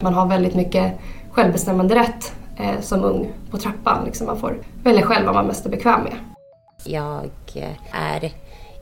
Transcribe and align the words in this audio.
Man 0.00 0.14
har 0.14 0.26
väldigt 0.26 0.54
mycket 0.54 0.92
självbestämmande 1.30 1.94
rätt 1.94 2.32
eh, 2.56 2.80
som 2.80 3.04
ung 3.04 3.32
på 3.50 3.58
trappan. 3.58 4.04
Liksom 4.04 4.26
man 4.26 4.40
får 4.40 4.58
välja 4.82 5.02
själv 5.02 5.26
vad 5.26 5.34
man 5.34 5.46
mest 5.46 5.66
är 5.66 5.70
bekväm 5.70 6.02
med. 6.02 6.14
Jag 6.84 7.30
är 7.92 8.32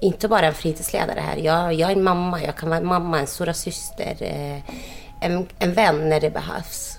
inte 0.01 0.29
bara 0.29 0.47
en 0.47 0.55
fritidsledare 0.55 1.21
här. 1.21 1.37
Jag, 1.37 1.75
jag 1.75 1.91
är 1.91 1.97
en 1.97 2.03
mamma. 2.03 2.43
Jag 2.43 2.57
kan 2.57 2.69
vara 2.69 2.81
en 2.81 2.87
mamma, 2.87 3.21
en 3.21 3.27
stora 3.27 3.55
syster, 3.55 4.17
eh, 4.21 4.75
en, 5.21 5.47
en 5.59 5.73
vän 5.73 6.09
när 6.09 6.21
det 6.21 6.31
behövs. 6.31 6.99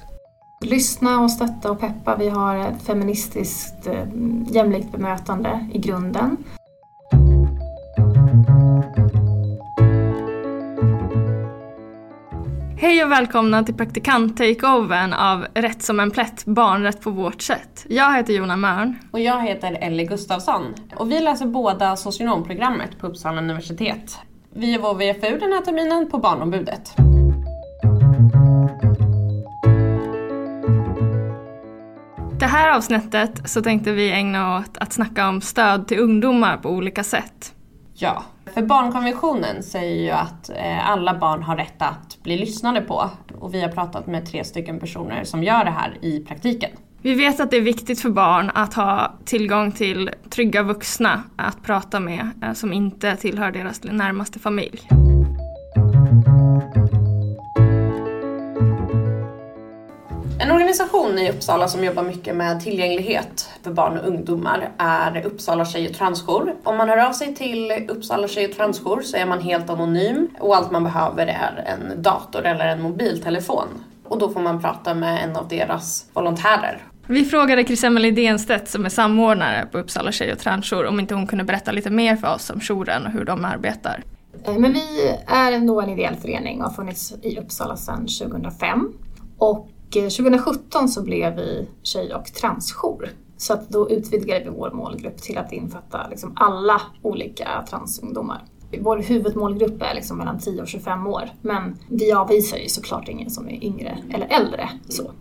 Lyssna 0.66 1.20
och 1.20 1.32
stötta 1.32 1.72
och 1.72 1.80
peppa. 1.80 2.16
Vi 2.16 2.30
har 2.30 2.56
ett 2.56 2.82
feministiskt 2.82 3.88
eh, 3.88 4.06
jämlikt 4.48 4.92
bemötande 4.92 5.68
i 5.74 5.78
grunden. 5.78 6.38
Hej 12.82 13.04
och 13.04 13.12
välkomna 13.12 13.64
till 13.64 13.76
praktikant-takeovern 13.76 15.14
av 15.14 15.46
Rätt 15.54 15.82
som 15.82 16.00
en 16.00 16.12
plätt, 16.12 16.46
barnrätt 16.46 17.02
på 17.02 17.10
vårt 17.10 17.42
sätt. 17.42 17.86
Jag 17.90 18.16
heter 18.16 18.34
Jona 18.34 18.58
Mörn. 18.58 19.00
Och 19.12 19.20
jag 19.20 19.42
heter 19.42 19.78
Ellie 19.82 20.06
Gustafsson. 20.06 20.76
Och 20.96 21.12
vi 21.12 21.20
läser 21.20 21.46
båda 21.46 21.96
socionomprogrammet 21.96 23.00
på 23.00 23.08
Uppsala 23.08 23.42
universitet. 23.42 24.20
Vi 24.54 24.74
är 24.74 24.80
vår 24.80 24.94
VFU 24.94 25.40
den 25.40 25.54
här 25.54 25.62
terminen 25.62 26.10
på 26.10 26.18
Barnombudet. 26.18 26.94
Det 32.40 32.46
här 32.46 32.78
avsnittet 32.78 33.50
så 33.50 33.62
tänkte 33.62 33.92
vi 33.92 34.12
ägna 34.12 34.58
åt 34.58 34.78
att 34.78 34.94
snacka 34.94 35.28
om 35.28 35.42
stöd 35.42 35.88
till 35.88 36.00
ungdomar 36.00 36.58
på 36.58 36.70
olika 36.70 37.04
sätt. 37.04 37.54
Ja, 37.94 38.24
för 38.54 38.62
barnkonventionen 38.62 39.64
säger 39.64 40.04
ju 40.04 40.10
att 40.10 40.50
eh, 40.50 40.90
alla 40.90 41.18
barn 41.20 41.44
har 41.44 41.56
rätt 41.56 41.82
att 41.82 42.18
bli 42.24 42.38
lyssnade 42.38 42.82
på. 42.82 43.10
Och 43.40 43.54
vi 43.54 43.62
har 43.62 43.70
pratat 43.70 44.08
med 44.08 44.26
tre 44.26 44.44
stycken 44.44 44.80
personer 44.80 45.24
som 45.24 45.44
gör 45.44 45.66
det 45.66 45.72
här 45.72 45.98
i 46.02 46.20
praktiken. 46.20 46.72
Vi 47.02 47.14
vet 47.14 47.40
att 47.40 47.52
det 47.52 47.58
är 47.58 47.62
viktigt 47.62 48.02
för 48.02 48.10
barn 48.10 48.52
att 48.54 48.74
ha 48.74 49.14
tillgång 49.26 49.72
till 49.72 50.10
trygga 50.30 50.64
vuxna 50.64 51.24
att 51.36 51.64
prata 51.64 52.00
med 52.00 52.30
eh, 52.44 52.54
som 52.54 52.74
inte 52.74 53.16
tillhör 53.16 53.52
deras 53.52 53.84
närmaste 53.84 54.40
familj. 54.40 54.90
En 60.42 60.52
organisation 60.52 61.20
i 61.20 61.32
Uppsala 61.32 61.68
som 61.68 61.84
jobbar 61.84 62.04
mycket 62.04 62.36
med 62.36 62.62
tillgänglighet 62.62 63.49
för 63.64 63.72
barn 63.72 63.98
och 63.98 64.08
ungdomar 64.08 64.72
är 64.78 65.26
Uppsala 65.26 65.66
tjej 65.66 65.90
och 65.90 65.96
transjour. 65.96 66.56
Om 66.64 66.78
man 66.78 66.90
hör 66.90 67.08
av 67.08 67.14
sig 67.14 67.36
till 67.36 67.72
Uppsala 67.90 68.28
tjej 68.28 68.46
och 68.46 68.56
transjour 68.56 69.02
så 69.02 69.18
är 69.18 69.26
man 69.26 69.42
helt 69.42 69.70
anonym 69.70 70.28
och 70.40 70.56
allt 70.56 70.72
man 70.72 70.84
behöver 70.84 71.28
är 71.28 71.64
en 71.68 72.02
dator 72.02 72.46
eller 72.46 72.68
en 72.68 72.82
mobiltelefon. 72.82 73.68
Och 74.04 74.20
då 74.20 74.30
får 74.30 74.42
man 74.42 74.62
prata 74.62 74.94
med 74.94 75.24
en 75.24 75.36
av 75.36 75.48
deras 75.48 76.06
volontärer. 76.14 76.84
Vi 77.08 77.26
frågade 77.26 77.64
Chris-Emelie 77.64 78.12
Denstedt 78.12 78.70
som 78.70 78.86
är 78.86 78.90
samordnare 78.90 79.66
på 79.72 79.78
Uppsala 79.78 80.12
tjej 80.12 80.32
och 80.32 80.40
transjour 80.40 80.86
om 80.86 81.00
inte 81.00 81.16
hon 81.16 81.28
kunde 81.28 81.44
berätta 81.44 81.72
lite 81.72 81.90
mer 81.90 82.16
för 82.16 82.34
oss 82.36 82.50
om 82.50 82.60
jouren 82.60 83.06
och 83.06 83.12
hur 83.12 83.26
de 83.26 83.46
arbetar. 83.46 84.04
Eh, 84.46 84.58
men 84.58 84.74
vi 84.74 85.16
är 85.28 85.60
nog 85.60 85.84
en 85.84 85.90
ideell 85.90 86.16
förening 86.16 86.62
och 86.62 86.68
har 86.68 86.76
funnits 86.76 87.14
i 87.22 87.40
Uppsala 87.40 87.78
sedan 87.78 88.08
2005. 88.08 88.94
Och 89.38 89.70
2017 89.92 90.90
så 90.90 91.04
blev 91.04 91.36
vi 91.36 91.68
tjej 91.84 92.14
och 92.14 92.26
transjour. 92.26 93.10
Så 93.40 93.54
att 93.54 93.70
då 93.70 93.90
utvidgade 93.90 94.44
vi 94.44 94.50
vår 94.50 94.72
målgrupp 94.72 95.18
till 95.18 95.38
att 95.38 95.52
infatta 95.52 96.08
liksom 96.10 96.32
alla 96.36 96.82
olika 97.02 97.66
transungdomar. 97.70 98.44
Vår 98.80 98.98
huvudmålgrupp 98.98 99.82
är 99.82 99.96
liksom 99.96 100.18
mellan 100.18 100.40
10 100.40 100.62
och 100.62 100.68
25 100.68 101.08
år, 101.08 101.30
men 101.42 101.78
vi 101.90 102.12
avvisar 102.12 102.58
ju 102.58 102.70
såklart 102.70 103.08
ingen 103.08 103.30
som 103.30 103.50
är 103.50 103.64
yngre 103.64 103.98
eller 104.14 104.28
äldre. 104.28 104.70
Så. 104.90 105.12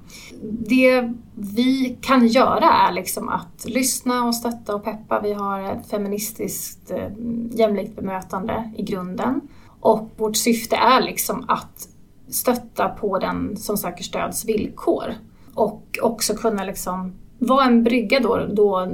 Det 0.43 1.13
vi 1.35 1.99
kan 2.01 2.27
göra 2.27 2.73
är 2.73 2.93
liksom 2.93 3.29
att 3.29 3.65
lyssna 3.69 4.25
och 4.25 4.35
stötta 4.35 4.75
och 4.75 4.85
peppa. 4.85 5.21
Vi 5.21 5.33
har 5.33 5.61
ett 5.61 5.91
feministiskt 5.91 6.91
eh, 6.91 7.11
jämlikt 7.51 7.97
bemötande 7.97 8.73
i 8.77 8.83
grunden. 8.83 9.41
Och 9.81 10.11
vårt 10.17 10.37
syfte 10.37 10.77
är 10.77 11.01
liksom 11.03 11.45
att 11.49 11.89
stötta 12.29 12.89
på 12.89 13.19
den 13.19 13.57
som 13.57 13.77
söker 13.77 14.05
stöds 14.05 14.45
villkor. 14.45 15.15
Och 15.55 15.99
också 16.03 16.35
kunna 16.35 16.65
liksom 16.65 17.13
vara 17.39 17.65
en 17.65 17.85
brygga 17.85 18.21
då, 18.21 18.47
då 18.53 18.89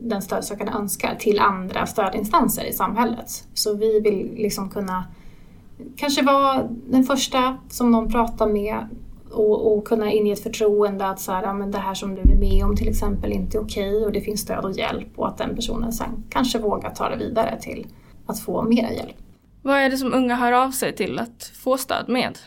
den 0.00 0.22
stödsökande 0.22 0.72
önskar 0.72 1.14
till 1.14 1.38
andra 1.38 1.86
stödinstanser 1.86 2.64
i 2.64 2.72
samhället. 2.72 3.44
Så 3.54 3.74
vi 3.74 4.00
vill 4.00 4.34
liksom 4.36 4.70
kunna 4.70 5.04
kanske 5.96 6.22
vara 6.22 6.68
den 6.86 7.04
första 7.04 7.58
som 7.68 7.90
någon 7.90 8.12
pratar 8.12 8.46
med 8.46 8.88
och, 9.30 9.72
och 9.72 9.84
kunna 9.84 10.12
inge 10.12 10.32
ett 10.32 10.42
förtroende 10.42 11.06
att 11.06 11.20
så 11.20 11.32
här, 11.32 11.42
ja, 11.42 11.52
men 11.52 11.70
det 11.70 11.78
här 11.78 11.94
som 11.94 12.14
du 12.14 12.20
är 12.20 12.36
med 12.36 12.64
om 12.64 12.76
till 12.76 12.88
exempel 12.88 13.32
inte 13.32 13.58
är 13.58 13.62
okej 13.62 13.90
okay 13.90 14.04
och 14.04 14.12
det 14.12 14.20
finns 14.20 14.40
stöd 14.40 14.64
och 14.64 14.72
hjälp 14.72 15.08
och 15.16 15.28
att 15.28 15.38
den 15.38 15.56
personen 15.56 15.92
sen 15.92 16.24
kanske 16.30 16.58
vågar 16.58 16.90
ta 16.90 17.08
det 17.08 17.16
vidare 17.16 17.60
till 17.60 17.86
att 18.26 18.40
få 18.40 18.62
mera 18.62 18.92
hjälp. 18.92 19.16
Vad 19.62 19.76
är 19.76 19.90
det 19.90 19.96
som 19.96 20.14
unga 20.14 20.34
hör 20.34 20.52
av 20.52 20.70
sig 20.70 20.96
till 20.96 21.18
att 21.18 21.52
få 21.64 21.76
stöd 21.76 22.08
med? 22.08 22.38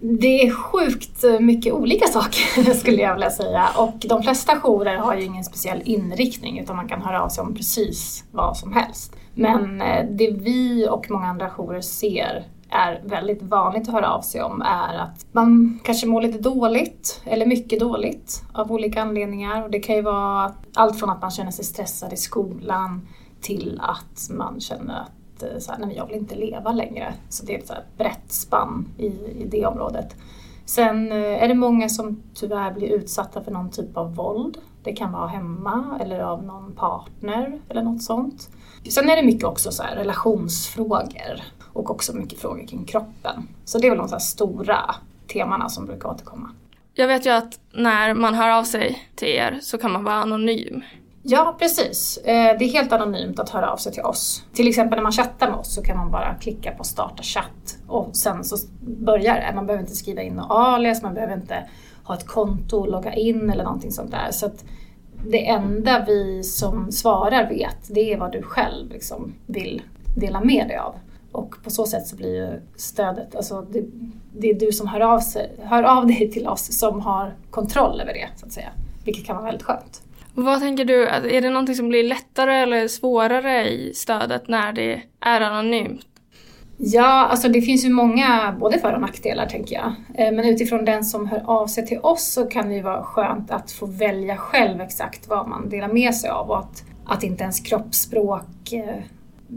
Det 0.00 0.46
är 0.46 0.50
sjukt 0.50 1.24
mycket 1.40 1.72
olika 1.72 2.06
saker 2.06 2.74
skulle 2.74 3.02
jag 3.02 3.14
vilja 3.14 3.30
säga 3.30 3.68
och 3.76 3.94
de 4.08 4.22
flesta 4.22 4.56
jourer 4.56 4.96
har 4.96 5.16
ju 5.16 5.22
ingen 5.22 5.44
speciell 5.44 5.82
inriktning 5.84 6.58
utan 6.58 6.76
man 6.76 6.88
kan 6.88 7.02
höra 7.02 7.22
av 7.22 7.28
sig 7.28 7.42
om 7.42 7.54
precis 7.54 8.24
vad 8.32 8.56
som 8.56 8.72
helst. 8.72 9.16
Men 9.34 9.82
eh, 9.82 10.06
det 10.10 10.30
vi 10.30 10.88
och 10.90 11.10
många 11.10 11.26
andra 11.26 11.50
jourer 11.50 11.80
ser 11.80 12.46
är 12.70 13.02
väldigt 13.04 13.42
vanligt 13.42 13.88
att 13.88 13.94
höra 13.94 14.12
av 14.12 14.20
sig 14.20 14.42
om 14.42 14.62
är 14.62 14.98
att 14.98 15.26
man 15.32 15.80
kanske 15.84 16.06
mår 16.06 16.22
lite 16.22 16.38
dåligt 16.38 17.20
eller 17.24 17.46
mycket 17.46 17.80
dåligt 17.80 18.42
av 18.52 18.72
olika 18.72 19.02
anledningar. 19.02 19.62
Och 19.62 19.70
det 19.70 19.80
kan 19.80 19.96
ju 19.96 20.02
vara 20.02 20.54
allt 20.74 20.98
från 20.98 21.10
att 21.10 21.22
man 21.22 21.30
känner 21.30 21.50
sig 21.50 21.64
stressad 21.64 22.12
i 22.12 22.16
skolan 22.16 23.08
till 23.40 23.80
att 23.82 24.30
man 24.30 24.60
känner 24.60 25.00
att 25.00 25.17
Eh, 25.42 25.58
så 25.58 25.72
här, 25.72 25.78
nej, 25.78 25.96
jag 25.96 26.06
vill 26.06 26.16
inte 26.16 26.34
leva 26.34 26.72
längre. 26.72 27.14
Så 27.28 27.44
det 27.46 27.54
är 27.54 27.58
ett 27.58 27.66
så 27.66 27.72
här 27.72 27.84
brett 27.96 28.32
spann 28.32 28.88
i, 28.98 29.06
i 29.42 29.46
det 29.50 29.66
området. 29.66 30.16
Sen 30.64 31.12
eh, 31.12 31.42
är 31.42 31.48
det 31.48 31.54
många 31.54 31.88
som 31.88 32.22
tyvärr 32.34 32.72
blir 32.72 32.88
utsatta 32.88 33.44
för 33.44 33.50
någon 33.50 33.70
typ 33.70 33.96
av 33.96 34.14
våld. 34.14 34.58
Det 34.82 34.92
kan 34.92 35.12
vara 35.12 35.26
hemma 35.26 35.98
eller 36.00 36.20
av 36.20 36.44
någon 36.44 36.72
partner 36.72 37.60
eller 37.68 37.82
något 37.82 38.02
sånt. 38.02 38.48
Sen 38.90 39.10
är 39.10 39.16
det 39.16 39.22
mycket 39.22 39.44
också 39.44 39.70
så 39.72 39.82
relationsfrågor 39.82 41.42
och 41.72 41.90
också 41.90 42.16
mycket 42.16 42.38
frågor 42.38 42.66
kring 42.66 42.84
kroppen. 42.84 43.48
Så 43.64 43.78
det 43.78 43.86
är 43.86 43.90
väl 43.90 43.98
de 43.98 44.08
så 44.08 44.18
stora 44.18 44.94
temana 45.32 45.68
som 45.68 45.86
brukar 45.86 46.08
återkomma. 46.08 46.50
Jag 46.94 47.06
vet 47.06 47.26
ju 47.26 47.30
att 47.30 47.60
när 47.72 48.14
man 48.14 48.34
hör 48.34 48.50
av 48.50 48.64
sig 48.64 49.08
till 49.14 49.28
er 49.28 49.58
så 49.62 49.78
kan 49.78 49.92
man 49.92 50.04
vara 50.04 50.14
anonym. 50.14 50.82
Ja, 51.30 51.56
precis. 51.58 52.18
Eh, 52.18 52.58
det 52.58 52.64
är 52.64 52.68
helt 52.68 52.92
anonymt 52.92 53.38
att 53.38 53.50
höra 53.50 53.72
av 53.72 53.76
sig 53.76 53.92
till 53.92 54.02
oss. 54.02 54.44
Till 54.52 54.68
exempel 54.68 54.96
när 54.96 55.02
man 55.02 55.12
chattar 55.12 55.50
med 55.50 55.58
oss 55.58 55.74
så 55.74 55.82
kan 55.82 55.96
man 55.96 56.10
bara 56.10 56.34
klicka 56.34 56.70
på 56.70 56.84
starta 56.84 57.22
chatt 57.22 57.78
och 57.86 58.16
sen 58.16 58.44
så 58.44 58.56
börjar 58.80 59.34
det. 59.34 59.52
Man 59.54 59.66
behöver 59.66 59.82
inte 59.82 59.96
skriva 59.96 60.22
in 60.22 60.34
något 60.34 60.46
alias, 60.50 61.02
man 61.02 61.14
behöver 61.14 61.34
inte 61.34 61.68
ha 62.04 62.14
ett 62.14 62.26
konto 62.26 62.76
och 62.76 62.88
logga 62.88 63.14
in 63.14 63.50
eller 63.50 63.64
någonting 63.64 63.92
sånt 63.92 64.10
där. 64.10 64.30
Så 64.30 64.50
det 65.30 65.48
enda 65.48 66.04
vi 66.06 66.42
som 66.42 66.92
svarar 66.92 67.48
vet, 67.48 67.94
det 67.94 68.12
är 68.12 68.18
vad 68.18 68.32
du 68.32 68.42
själv 68.42 68.90
liksom 68.90 69.34
vill 69.46 69.82
dela 70.16 70.40
med 70.40 70.68
dig 70.68 70.76
av. 70.76 70.94
Och 71.32 71.54
på 71.64 71.70
så 71.70 71.86
sätt 71.86 72.06
så 72.06 72.16
blir 72.16 72.34
ju 72.34 72.60
stödet, 72.76 73.34
alltså 73.34 73.66
det, 73.70 73.84
det 74.32 74.50
är 74.50 74.54
du 74.54 74.72
som 74.72 74.88
hör 74.88 75.00
av, 75.00 75.20
sig, 75.20 75.50
hör 75.62 75.82
av 75.82 76.06
dig 76.06 76.30
till 76.30 76.48
oss 76.48 76.78
som 76.78 77.00
har 77.00 77.34
kontroll 77.50 78.00
över 78.00 78.12
det, 78.12 78.28
så 78.36 78.46
att 78.46 78.52
säga. 78.52 78.70
Vilket 79.04 79.26
kan 79.26 79.36
vara 79.36 79.44
väldigt 79.44 79.62
skönt. 79.62 80.02
Vad 80.40 80.60
tänker 80.60 80.84
du, 80.84 81.06
är 81.06 81.40
det 81.40 81.50
någonting 81.50 81.74
som 81.74 81.88
blir 81.88 82.04
lättare 82.04 82.54
eller 82.54 82.88
svårare 82.88 83.68
i 83.68 83.94
stödet 83.94 84.48
när 84.48 84.72
det 84.72 85.02
är 85.20 85.40
anonymt? 85.40 86.06
Ja, 86.76 87.26
alltså 87.26 87.48
det 87.48 87.62
finns 87.62 87.84
ju 87.84 87.88
många 87.88 88.56
både 88.60 88.78
för 88.78 88.92
och 88.92 89.00
nackdelar 89.00 89.46
tänker 89.46 89.74
jag. 89.74 89.92
Eh, 90.14 90.32
men 90.32 90.44
utifrån 90.44 90.84
den 90.84 91.04
som 91.04 91.26
hör 91.26 91.42
av 91.46 91.66
sig 91.66 91.86
till 91.86 91.98
oss 91.98 92.32
så 92.32 92.46
kan 92.46 92.68
det 92.68 92.74
ju 92.74 92.82
vara 92.82 93.02
skönt 93.02 93.50
att 93.50 93.72
få 93.72 93.86
välja 93.86 94.36
själv 94.36 94.80
exakt 94.80 95.28
vad 95.28 95.48
man 95.48 95.68
delar 95.68 95.88
med 95.88 96.14
sig 96.14 96.30
av 96.30 96.50
och 96.50 96.58
att, 96.58 96.84
att 97.04 97.22
inte 97.22 97.42
ens 97.42 97.60
kroppsspråk 97.60 98.72
eh, 98.72 99.02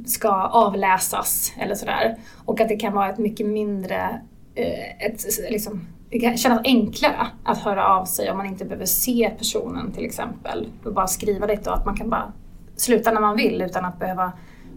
ska 0.05 0.31
avläsas 0.45 1.53
eller 1.59 1.75
sådär. 1.75 2.15
Och 2.45 2.61
att 2.61 2.69
det 2.69 2.75
kan 2.75 2.93
vara 2.93 3.09
ett 3.09 3.19
mycket 3.19 3.47
mindre, 3.47 4.21
eh, 4.55 5.05
ett, 5.05 5.23
liksom, 5.49 5.87
det 6.11 6.19
kan 6.19 6.37
kännas 6.37 6.61
enklare 6.63 7.27
att 7.43 7.57
höra 7.57 7.87
av 7.87 8.05
sig 8.05 8.31
om 8.31 8.37
man 8.37 8.45
inte 8.45 8.65
behöver 8.65 8.85
se 8.85 9.31
personen 9.37 9.91
till 9.91 10.05
exempel. 10.05 10.67
Och 10.85 10.93
bara 10.93 11.07
skriva 11.07 11.45
lite 11.45 11.69
och 11.69 11.77
att 11.77 11.85
man 11.85 11.97
kan 11.97 12.09
bara 12.09 12.33
sluta 12.75 13.11
när 13.11 13.21
man 13.21 13.35
vill 13.35 13.61
utan 13.61 13.85
att 13.85 13.99
behöva 13.99 14.31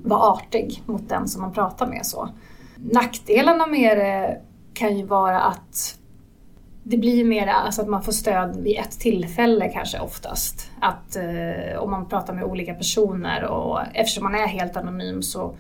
vara 0.04 0.20
artig 0.20 0.82
mot 0.86 1.08
den 1.08 1.28
som 1.28 1.42
man 1.42 1.52
pratar 1.52 1.86
med. 1.86 2.06
Så. 2.06 2.28
Nackdelarna 2.76 3.66
med 3.66 3.98
det 3.98 4.40
kan 4.75 4.98
ju 4.98 5.06
vara 5.06 5.40
att 5.40 5.98
det 6.82 6.96
blir 6.96 7.25
mer 7.25 7.46
alltså 7.46 7.82
att 7.82 7.88
man 7.88 8.02
får 8.02 8.12
stöd 8.12 8.56
vid 8.56 8.78
ett 8.78 9.00
tillfälle 9.00 9.69
kanske 9.69 10.00
oftast. 10.00 10.70
Att 10.81 11.16
eh, 11.16 11.78
om 11.78 11.90
man 11.90 12.08
pratar 12.08 12.34
med 12.34 12.44
olika 12.44 12.75
personer 12.75 13.44
och 13.44 13.81
eftersom 13.94 14.25
man 14.25 14.34
är 14.34 14.46
helt 14.46 14.76
anonym 14.76 15.22
så, 15.22 15.54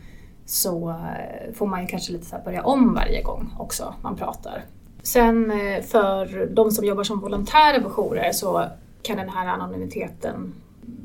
så 0.46 0.90
eh, 0.90 1.54
får 1.54 1.66
man 1.66 1.80
ju 1.80 1.86
kanske 1.86 2.12
lite 2.12 2.26
så 2.26 2.36
börja 2.44 2.62
om 2.62 2.94
varje 2.94 3.22
gång 3.22 3.54
också 3.58 3.94
man 4.02 4.16
pratar. 4.16 4.64
Sen 5.04 5.50
eh, 5.50 5.82
för 5.82 6.46
de 6.46 6.70
som 6.70 6.84
jobbar 6.84 7.04
som 7.04 7.20
volontärer 7.20 7.80
på 7.80 7.90
jourer 7.90 8.32
så 8.32 8.64
kan 9.02 9.16
den 9.16 9.28
här 9.28 9.46
anonymiteten 9.46 10.54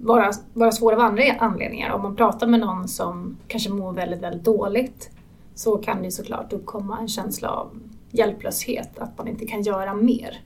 vara, 0.01 0.31
vara 0.53 0.71
svår 0.71 0.93
av 0.93 0.99
andra 0.99 1.23
anledningar. 1.39 1.91
Om 1.91 2.01
man 2.01 2.15
pratar 2.15 2.47
med 2.47 2.59
någon 2.59 2.87
som 2.87 3.37
kanske 3.47 3.69
mår 3.69 3.93
väldigt, 3.93 4.21
väldigt 4.21 4.43
dåligt 4.43 5.09
så 5.55 5.77
kan 5.77 6.01
det 6.01 6.11
såklart 6.11 6.53
uppkomma 6.53 6.97
en 6.99 7.07
känsla 7.07 7.49
av 7.49 7.79
hjälplöshet, 8.11 8.99
att 8.99 9.17
man 9.17 9.27
inte 9.27 9.45
kan 9.45 9.61
göra 9.61 9.93
mer. 9.93 10.41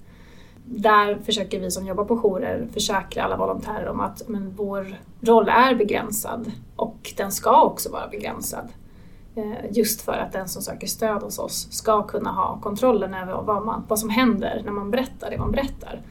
Där 0.66 1.16
försöker 1.16 1.60
vi 1.60 1.72
som 1.72 1.88
jobbar 1.88 2.06
på 2.06 2.18
jourer 2.18 2.68
försäkra 2.74 3.24
alla 3.24 3.38
volontärer 3.38 3.88
om 3.88 4.00
att 4.00 4.28
men, 4.28 4.54
vår 4.56 4.96
roll 5.22 5.50
är 5.50 5.76
begränsad 5.76 6.52
och 6.76 7.14
den 7.18 7.32
ska 7.32 7.62
också 7.62 7.92
vara 7.92 8.08
begränsad. 8.08 8.68
Eh, 9.36 9.72
just 9.72 10.02
för 10.02 10.14
att 10.14 10.32
den 10.32 10.48
som 10.50 10.62
söker 10.62 10.88
stöd 10.88 11.22
hos 11.22 11.40
oss 11.40 11.68
ska 11.72 12.04
kunna 12.04 12.32
ha 12.32 12.60
kontrollen 12.62 13.14
över 13.14 13.42
vad, 13.42 13.66
man, 13.66 13.86
vad 13.88 14.00
som 14.00 14.10
händer 14.10 14.62
när 14.66 14.72
man 14.72 14.92
berättar 14.92 15.32
det 15.32 15.38
man 15.38 15.52
berättar. 15.52 16.02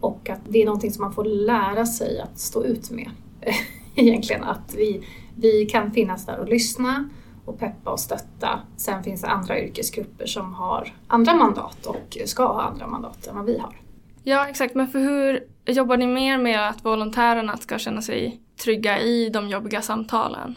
Och 0.00 0.30
att 0.30 0.40
det 0.48 0.62
är 0.62 0.66
någonting 0.66 0.92
som 0.92 1.04
man 1.04 1.12
får 1.12 1.24
lära 1.24 1.86
sig 1.86 2.20
att 2.20 2.38
stå 2.38 2.64
ut 2.64 2.90
med. 2.90 3.10
Egentligen 3.94 4.44
att 4.44 4.74
vi, 4.76 5.06
vi 5.36 5.66
kan 5.66 5.92
finnas 5.92 6.26
där 6.26 6.38
och 6.38 6.48
lyssna 6.48 7.08
och 7.44 7.58
peppa 7.58 7.90
och 7.90 8.00
stötta. 8.00 8.60
Sen 8.76 9.02
finns 9.02 9.20
det 9.20 9.28
andra 9.28 9.60
yrkesgrupper 9.60 10.26
som 10.26 10.54
har 10.54 10.92
andra 11.06 11.34
mandat 11.34 11.86
och 11.86 12.18
ska 12.24 12.46
ha 12.46 12.62
andra 12.62 12.86
mandat 12.86 13.26
än 13.26 13.36
vad 13.36 13.44
vi 13.44 13.58
har. 13.58 13.76
Ja, 14.22 14.48
exakt. 14.48 14.74
Men 14.74 14.88
för 14.88 14.98
hur 14.98 15.44
jobbar 15.66 15.96
ni 15.96 16.06
mer 16.06 16.38
med 16.38 16.68
att 16.68 16.84
volontärerna 16.84 17.56
ska 17.56 17.78
känna 17.78 18.02
sig 18.02 18.40
trygga 18.64 19.00
i 19.00 19.30
de 19.30 19.48
jobbiga 19.48 19.82
samtalen? 19.82 20.54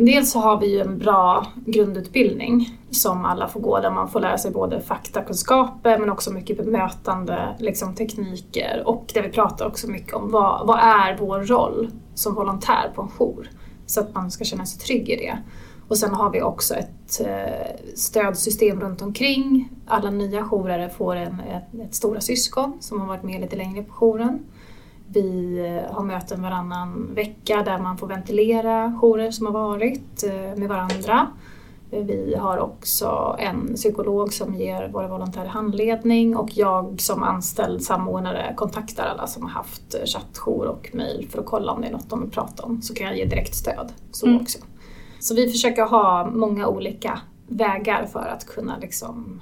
Dels 0.00 0.32
så 0.32 0.38
har 0.38 0.60
vi 0.60 0.66
ju 0.66 0.80
en 0.80 0.98
bra 0.98 1.46
grundutbildning 1.66 2.78
som 2.90 3.24
alla 3.24 3.48
får 3.48 3.60
gå 3.60 3.80
där 3.80 3.90
man 3.90 4.08
får 4.08 4.20
lära 4.20 4.38
sig 4.38 4.50
både 4.50 4.80
faktakunskaper 4.80 5.98
men 5.98 6.10
också 6.10 6.32
mycket 6.32 6.56
bemötande 6.56 7.56
liksom 7.58 7.94
tekniker 7.94 8.82
och 8.86 9.10
där 9.14 9.22
vi 9.22 9.28
pratar 9.28 9.66
också 9.66 9.90
mycket 9.90 10.14
om 10.14 10.30
vad, 10.30 10.66
vad 10.66 10.78
är 10.78 11.16
vår 11.18 11.40
roll 11.40 11.90
som 12.14 12.34
volontär 12.34 12.92
på 12.94 13.02
en 13.02 13.08
jour 13.08 13.50
så 13.86 14.00
att 14.00 14.14
man 14.14 14.30
ska 14.30 14.44
känna 14.44 14.66
sig 14.66 14.80
trygg 14.80 15.08
i 15.08 15.16
det. 15.16 15.38
Och 15.88 15.98
sen 15.98 16.14
har 16.14 16.30
vi 16.30 16.42
också 16.42 16.74
ett 16.74 17.20
eh, 17.20 17.94
stödsystem 17.94 18.80
runt 18.80 19.02
omkring. 19.02 19.68
Alla 19.86 20.10
nya 20.10 20.44
jourare 20.44 20.88
får 20.88 21.16
en, 21.16 21.40
ett, 21.40 21.80
ett 21.80 21.94
stora 21.94 22.20
syskon 22.20 22.78
som 22.80 23.00
har 23.00 23.08
varit 23.08 23.22
med 23.22 23.40
lite 23.40 23.56
längre 23.56 23.82
på 23.82 23.92
jouren. 23.94 24.44
Vi 25.12 25.58
eh, 25.58 25.94
har 25.94 26.04
möten 26.04 26.42
varannan 26.42 27.14
vecka 27.14 27.62
där 27.62 27.78
man 27.78 27.98
får 27.98 28.06
ventilera 28.06 28.98
jourer 29.00 29.30
som 29.30 29.46
har 29.46 29.52
varit 29.52 30.24
eh, 30.24 30.58
med 30.58 30.68
varandra. 30.68 31.26
Vi 31.90 32.34
har 32.38 32.58
också 32.58 33.36
en 33.38 33.74
psykolog 33.74 34.32
som 34.32 34.54
ger 34.54 34.88
våra 34.88 35.08
volontärer 35.08 35.46
handledning 35.46 36.36
och 36.36 36.50
jag 36.56 37.00
som 37.00 37.22
anställd 37.22 37.82
samordnare 37.82 38.54
kontaktar 38.56 39.06
alla 39.06 39.26
som 39.26 39.42
har 39.42 39.50
haft 39.50 39.94
chattjour 40.04 40.66
och 40.66 40.90
mejl 40.92 41.28
för 41.30 41.38
att 41.40 41.46
kolla 41.46 41.72
om 41.72 41.80
det 41.80 41.88
är 41.88 41.92
något 41.92 42.10
de 42.10 42.20
vill 42.20 42.30
prata 42.30 42.62
om. 42.62 42.82
Så 42.82 42.94
kan 42.94 43.06
jag 43.06 43.18
ge 43.18 43.24
direkt 43.24 43.54
stöd. 43.54 43.92
Så 44.10 44.26
mm. 44.26 44.40
också. 44.40 44.58
Så 45.20 45.34
vi 45.34 45.50
försöker 45.50 45.82
ha 45.82 46.30
många 46.30 46.66
olika 46.66 47.20
vägar 47.46 48.06
för 48.06 48.26
att 48.26 48.46
kunna 48.46 48.78
liksom 48.78 49.40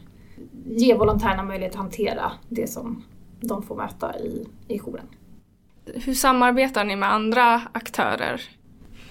ge 0.65 0.95
volontärerna 0.95 1.43
möjlighet 1.43 1.73
att 1.73 1.81
hantera 1.81 2.33
det 2.49 2.71
som 2.71 3.03
de 3.41 3.63
får 3.63 3.77
möta 3.77 4.19
i, 4.19 4.47
i 4.69 4.79
jouren. 4.79 5.07
Hur 5.95 6.15
samarbetar 6.15 6.85
ni 6.85 6.97
med 6.97 7.13
andra 7.13 7.63
aktörer? 7.73 8.41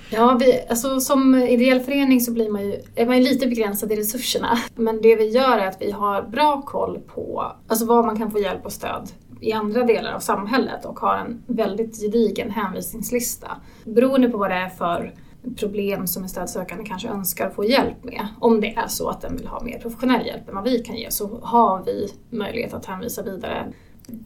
Ja, 0.10 0.38
vi, 0.39 0.62
alltså, 0.69 1.00
som 1.00 1.36
ideell 1.36 1.80
förening 1.80 2.22
så 2.22 2.31
blir 2.31 2.50
man 2.50 2.66
ju, 2.66 2.81
är 2.95 3.06
man 3.06 3.18
ju 3.18 3.24
lite 3.24 3.48
begränsad 3.48 3.92
i 3.92 3.95
resurserna. 3.95 4.57
Men 4.75 5.01
det 5.01 5.16
vi 5.16 5.30
gör 5.30 5.57
är 5.57 5.68
att 5.68 5.81
vi 5.81 5.92
har 5.92 6.22
bra 6.22 6.62
koll 6.62 7.00
på 7.00 7.51
alltså, 7.68 7.86
var 7.86 8.04
man 8.04 8.18
kan 8.18 8.31
få 8.31 8.39
hjälp 8.39 8.66
och 8.66 8.72
stöd 8.72 9.12
i 9.42 9.54
andra 9.54 9.83
delar 9.83 10.13
av 10.13 10.19
samhället 10.19 10.86
och 10.86 11.00
har 11.00 11.18
en 11.18 11.44
väldigt 11.48 12.01
gedigen 12.01 12.51
hänvisningslista. 12.51 13.51
Beroende 13.86 14.30
på 14.30 14.38
vad 14.38 14.51
det 14.51 14.56
är 14.56 14.69
för 14.69 15.13
problem 15.60 16.07
som 16.07 16.24
en 16.24 16.30
stödsökande 16.30 16.86
kanske 16.86 17.07
önskar 17.07 17.50
få 17.50 17.66
hjälp 17.66 18.04
med. 18.04 18.28
Om 18.39 18.62
det 18.62 18.75
är 18.75 18.88
så 18.88 19.10
att 19.10 19.21
den 19.21 19.38
vill 19.38 19.48
ha 19.48 19.63
mer 19.63 19.80
professionell 19.80 20.25
hjälp 20.25 20.50
än 20.50 20.56
vad 20.56 20.63
vi 20.63 20.80
kan 20.80 20.95
ge 20.95 21.12
så 21.12 21.39
har 21.44 21.83
vi 21.83 22.13
möjlighet 22.30 22.74
att 22.74 22.86
hänvisa 22.86 23.21
vidare. 23.24 23.74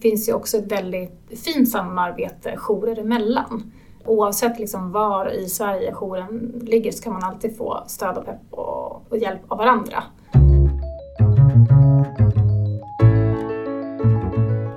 Finns 0.01 0.29
ju 0.29 0.33
också 0.33 0.57
ett 0.57 0.71
väldigt 0.71 1.41
fint 1.45 1.69
samarbete 1.69 2.53
jourer 2.57 2.99
emellan. 2.99 3.71
Oavsett 4.05 4.59
liksom 4.59 4.91
var 4.91 5.31
i 5.31 5.49
Sverige 5.49 5.91
jouren 5.91 6.61
ligger 6.65 6.91
så 6.91 7.03
kan 7.03 7.13
man 7.13 7.23
alltid 7.23 7.57
få 7.57 7.83
stöd 7.87 8.17
och 8.17 8.25
pepp 8.25 8.41
och, 8.51 9.11
och 9.11 9.17
hjälp 9.17 9.41
av 9.47 9.57
varandra. 9.57 10.03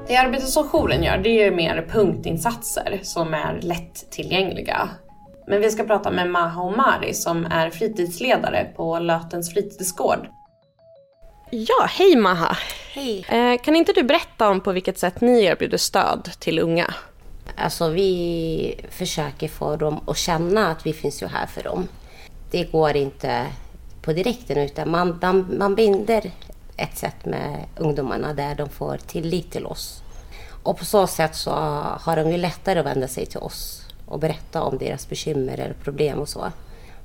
Det 0.07 0.17
arbetet 0.17 0.49
som 0.49 0.69
jouren 0.69 1.03
gör 1.03 1.19
det 1.19 1.43
är 1.43 1.51
mer 1.51 1.89
punktinsatser 1.91 3.01
som 3.03 3.35
är 3.35 3.61
lättillgängliga. 3.63 4.89
Men 5.47 5.61
vi 5.61 5.71
ska 5.71 5.85
prata 5.85 6.11
med 6.11 6.31
Maha 6.31 6.63
Omari 6.63 7.15
som 7.15 7.47
är 7.47 7.71
fritidsledare 7.71 8.67
på 8.77 8.99
Lötens 8.99 9.53
fritidsgård. 9.53 10.29
Ja, 11.51 11.87
hej 11.89 12.17
Maha! 12.17 12.57
Hej! 12.95 13.27
Eh, 13.29 13.61
kan 13.63 13.77
inte 13.77 13.93
du 13.93 14.03
berätta 14.03 14.51
om 14.51 14.61
på 14.61 14.73
vilket 14.73 14.99
sätt 14.99 15.21
ni 15.21 15.45
erbjuder 15.45 15.79
stöd 15.79 16.31
till 16.39 16.59
unga? 16.59 16.95
Alltså 17.57 17.89
vi 17.89 18.85
försöker 18.91 19.49
få 19.49 19.77
dem 19.77 20.01
att 20.07 20.17
känna 20.17 20.71
att 20.71 20.87
vi 20.87 20.93
finns 20.93 21.23
ju 21.23 21.27
här 21.27 21.47
för 21.47 21.63
dem. 21.63 21.89
Det 22.51 22.65
går 22.65 22.97
inte 22.97 23.47
på 24.03 24.13
direkten 24.13 24.59
utan 24.59 24.91
man, 24.91 25.19
man 25.59 25.75
binder 25.75 26.31
ett 26.77 26.99
sätt 26.99 27.25
med 27.25 27.65
ungdomarna 27.77 28.35
där 28.35 28.55
de 28.55 28.69
får 28.69 28.97
tillit 28.97 29.53
till 29.53 29.67
oss. 29.67 30.03
Och 30.63 30.79
på 30.79 30.85
så 30.85 31.07
sätt 31.07 31.35
så 31.35 31.51
har 32.01 32.17
de 32.17 32.31
ju 32.31 32.37
lättare 32.37 32.79
att 32.79 32.87
vända 32.87 33.09
sig 33.09 33.27
till 33.27 33.41
oss 33.41 33.87
och 34.07 34.19
berätta 34.19 34.63
om 34.63 34.79
deras 34.79 35.09
bekymmer 35.09 35.59
eller 35.59 35.75
problem 35.75 36.19
och 36.19 36.29
så. 36.29 36.53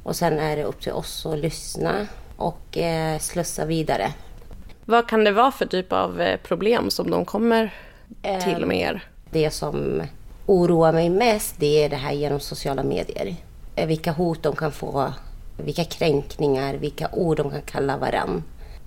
Och 0.04 0.16
sen 0.16 0.40
är 0.40 0.56
det 0.56 0.64
upp 0.64 0.82
till 0.82 0.92
oss 0.92 1.26
att 1.26 1.40
lyssna 1.40 2.08
och 2.38 2.78
eh, 2.78 3.20
slussa 3.20 3.66
vidare. 3.66 4.14
Vad 4.90 5.08
kan 5.08 5.24
det 5.24 5.32
vara 5.32 5.52
för 5.52 5.66
typ 5.66 5.94
av 5.94 6.22
eh, 6.22 6.38
problem 6.38 6.90
som 6.90 7.12
de 7.12 7.26
kommer 7.26 7.74
till 8.44 8.66
med 8.66 8.78
er? 8.78 9.04
Det 9.32 9.52
som 9.52 10.04
oroar 10.46 10.92
mig 10.92 11.10
mest 11.10 11.56
det 11.60 11.84
är 11.84 11.90
det 11.90 11.96
här 11.96 12.14
genom 12.14 12.40
sociala 12.40 12.84
medier. 12.84 13.36
Eh, 13.76 13.88
vilka 13.88 14.12
hot 14.12 14.44
de 14.44 14.56
kan 14.56 14.72
få, 14.72 15.14
vilka 15.58 15.84
kränkningar, 15.84 16.74
vilka 16.74 17.10
ord 17.12 17.38
de 17.38 17.52
kan 17.52 17.62
kalla 17.62 17.98
varann. 17.98 18.44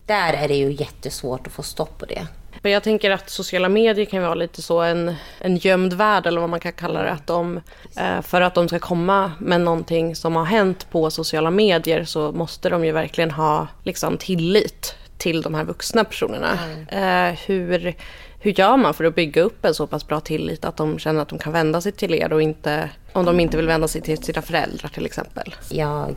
Där 0.06 0.32
är 0.32 0.48
det 0.48 0.54
ju 0.54 0.72
jättesvårt 0.72 1.46
att 1.46 1.52
få 1.52 1.62
stopp 1.62 1.98
på 1.98 2.06
det. 2.06 2.26
Jag 2.62 2.82
tänker 2.82 3.10
att 3.10 3.30
sociala 3.30 3.68
medier 3.68 4.04
kan 4.04 4.22
vara 4.22 4.34
lite 4.34 4.62
så 4.62 4.80
en, 4.80 5.14
en 5.40 5.56
gömd 5.56 5.92
värld 5.92 6.26
eller 6.26 6.40
vad 6.40 6.50
man 6.50 6.60
kan 6.60 6.72
kalla 6.72 7.02
det. 7.02 7.10
Att 7.10 7.26
de, 7.26 7.60
eh, 7.96 8.22
för 8.22 8.40
att 8.40 8.54
de 8.54 8.68
ska 8.68 8.78
komma 8.78 9.32
med 9.38 9.60
någonting 9.60 10.16
som 10.16 10.36
har 10.36 10.44
hänt 10.44 10.90
på 10.90 11.10
sociala 11.10 11.50
medier 11.50 12.04
så 12.04 12.32
måste 12.32 12.68
de 12.68 12.84
ju 12.84 12.92
verkligen 12.92 13.30
ha 13.30 13.66
liksom, 13.84 14.18
tillit 14.18 14.96
till 15.20 15.42
de 15.42 15.54
här 15.54 15.64
vuxna 15.64 16.04
personerna. 16.04 16.58
Mm. 16.90 17.36
hur, 17.46 17.94
hur 18.38 18.58
gör 18.58 18.76
man 18.76 18.94
för 18.94 19.04
att 19.04 19.14
bygga 19.14 19.42
upp 19.42 19.64
en 19.64 19.74
så 19.74 19.86
pass 19.86 20.06
bra 20.06 20.20
tillit 20.20 20.64
att 20.64 20.76
de 20.76 20.98
känner 20.98 21.22
att 21.22 21.28
de 21.28 21.38
kan 21.38 21.52
vända 21.52 21.80
sig 21.80 21.92
till 21.92 22.14
er 22.14 22.32
och 22.32 22.42
inte, 22.42 22.90
om 23.12 23.24
de 23.24 23.40
inte 23.40 23.56
vill 23.56 23.66
vända 23.66 23.88
sig 23.88 24.00
till 24.00 24.22
sina 24.22 24.42
föräldrar 24.42 24.88
till 24.88 25.06
exempel? 25.06 25.54
Jag 25.68 26.16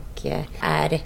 är 0.60 1.00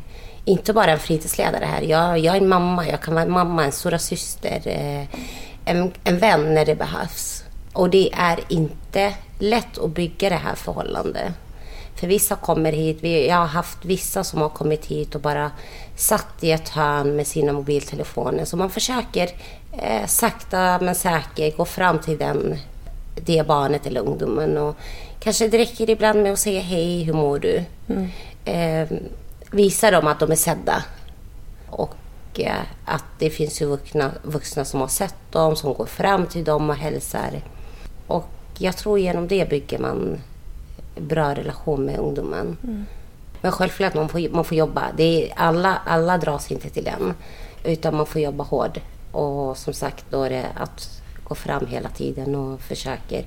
inte 0.44 0.72
bara 0.72 0.90
en 0.90 0.98
fritidsledare 0.98 1.64
här. 1.64 1.82
Jag, 1.82 2.18
jag 2.18 2.36
är 2.36 2.40
en 2.40 2.48
mamma, 2.48 2.88
jag 2.88 3.00
kan 3.00 3.14
vara 3.14 3.24
en 3.24 3.30
mamma, 3.30 3.64
en 3.64 3.72
stora 3.72 3.98
syster, 3.98 4.60
eh, 4.64 5.18
en, 5.64 5.92
en 6.04 6.18
vän 6.18 6.54
när 6.54 6.64
det 6.64 6.74
behövs. 6.74 7.44
Och 7.72 7.90
det 7.90 8.12
är 8.12 8.38
inte 8.48 9.14
lätt 9.38 9.78
att 9.78 9.90
bygga 9.90 10.28
det 10.28 10.34
här 10.34 10.54
förhållandet. 10.54 11.32
För 11.98 12.06
vissa 12.06 12.36
kommer 12.36 12.72
hit, 12.72 12.98
jag 13.02 13.36
har 13.36 13.46
haft 13.46 13.84
vissa 13.84 14.24
som 14.24 14.40
har 14.40 14.48
kommit 14.48 14.86
hit 14.86 15.14
och 15.14 15.20
bara 15.20 15.50
satt 15.96 16.44
i 16.44 16.50
ett 16.50 16.68
hörn 16.68 17.16
med 17.16 17.26
sina 17.26 17.52
mobiltelefoner. 17.52 18.44
Så 18.44 18.56
man 18.56 18.70
försöker 18.70 19.30
eh, 19.72 20.06
sakta 20.06 20.78
men 20.82 20.94
säkert 20.94 21.56
gå 21.56 21.64
fram 21.64 21.98
till 21.98 22.18
den, 22.18 22.58
det 23.14 23.46
barnet 23.46 23.86
eller 23.86 24.00
ungdomen. 24.00 24.58
Och 24.58 24.76
kanske 25.20 25.48
det 25.48 25.58
räcker 25.58 25.90
ibland 25.90 26.22
med 26.22 26.32
att 26.32 26.38
säga 26.38 26.60
hej, 26.60 27.02
hur 27.02 27.12
mår 27.12 27.38
du? 27.38 27.64
Mm. 27.88 28.08
Eh, 28.44 28.98
visa 29.50 29.90
dem 29.90 30.06
att 30.06 30.20
de 30.20 30.30
är 30.30 30.36
sedda. 30.36 30.84
Och 31.70 31.96
eh, 32.34 32.62
att 32.84 33.04
det 33.18 33.30
finns 33.30 33.62
ju 33.62 33.66
vuxna, 33.66 34.10
vuxna 34.22 34.64
som 34.64 34.80
har 34.80 34.88
sett 34.88 35.32
dem, 35.32 35.56
som 35.56 35.74
går 35.74 35.86
fram 35.86 36.26
till 36.26 36.44
dem 36.44 36.70
och 36.70 36.76
hälsar. 36.76 37.42
Och 38.06 38.28
jag 38.58 38.76
tror 38.76 38.98
genom 38.98 39.28
det 39.28 39.50
bygger 39.50 39.78
man 39.78 40.18
bra 41.00 41.34
relation 41.34 41.84
med 41.84 41.98
ungdomen. 41.98 42.56
Mm. 42.62 42.84
Men 43.40 43.52
självklart 43.52 43.94
man 43.94 44.08
får 44.08 44.28
man 44.28 44.44
får 44.44 44.56
jobba. 44.56 44.82
Det 44.96 45.30
är, 45.30 45.32
alla, 45.36 45.78
alla 45.86 46.18
dras 46.18 46.52
inte 46.52 46.70
till 46.70 46.84
den. 46.84 47.14
Utan 47.64 47.96
man 47.96 48.06
får 48.06 48.20
jobba 48.20 48.44
hårt. 48.44 48.78
Och 49.12 49.56
som 49.56 49.72
sagt, 49.72 50.04
då 50.10 50.22
är 50.22 50.30
det 50.30 50.46
att 50.56 51.02
gå 51.24 51.34
fram 51.34 51.66
hela 51.66 51.88
tiden 51.88 52.34
och 52.34 52.60
försöka 52.60 53.22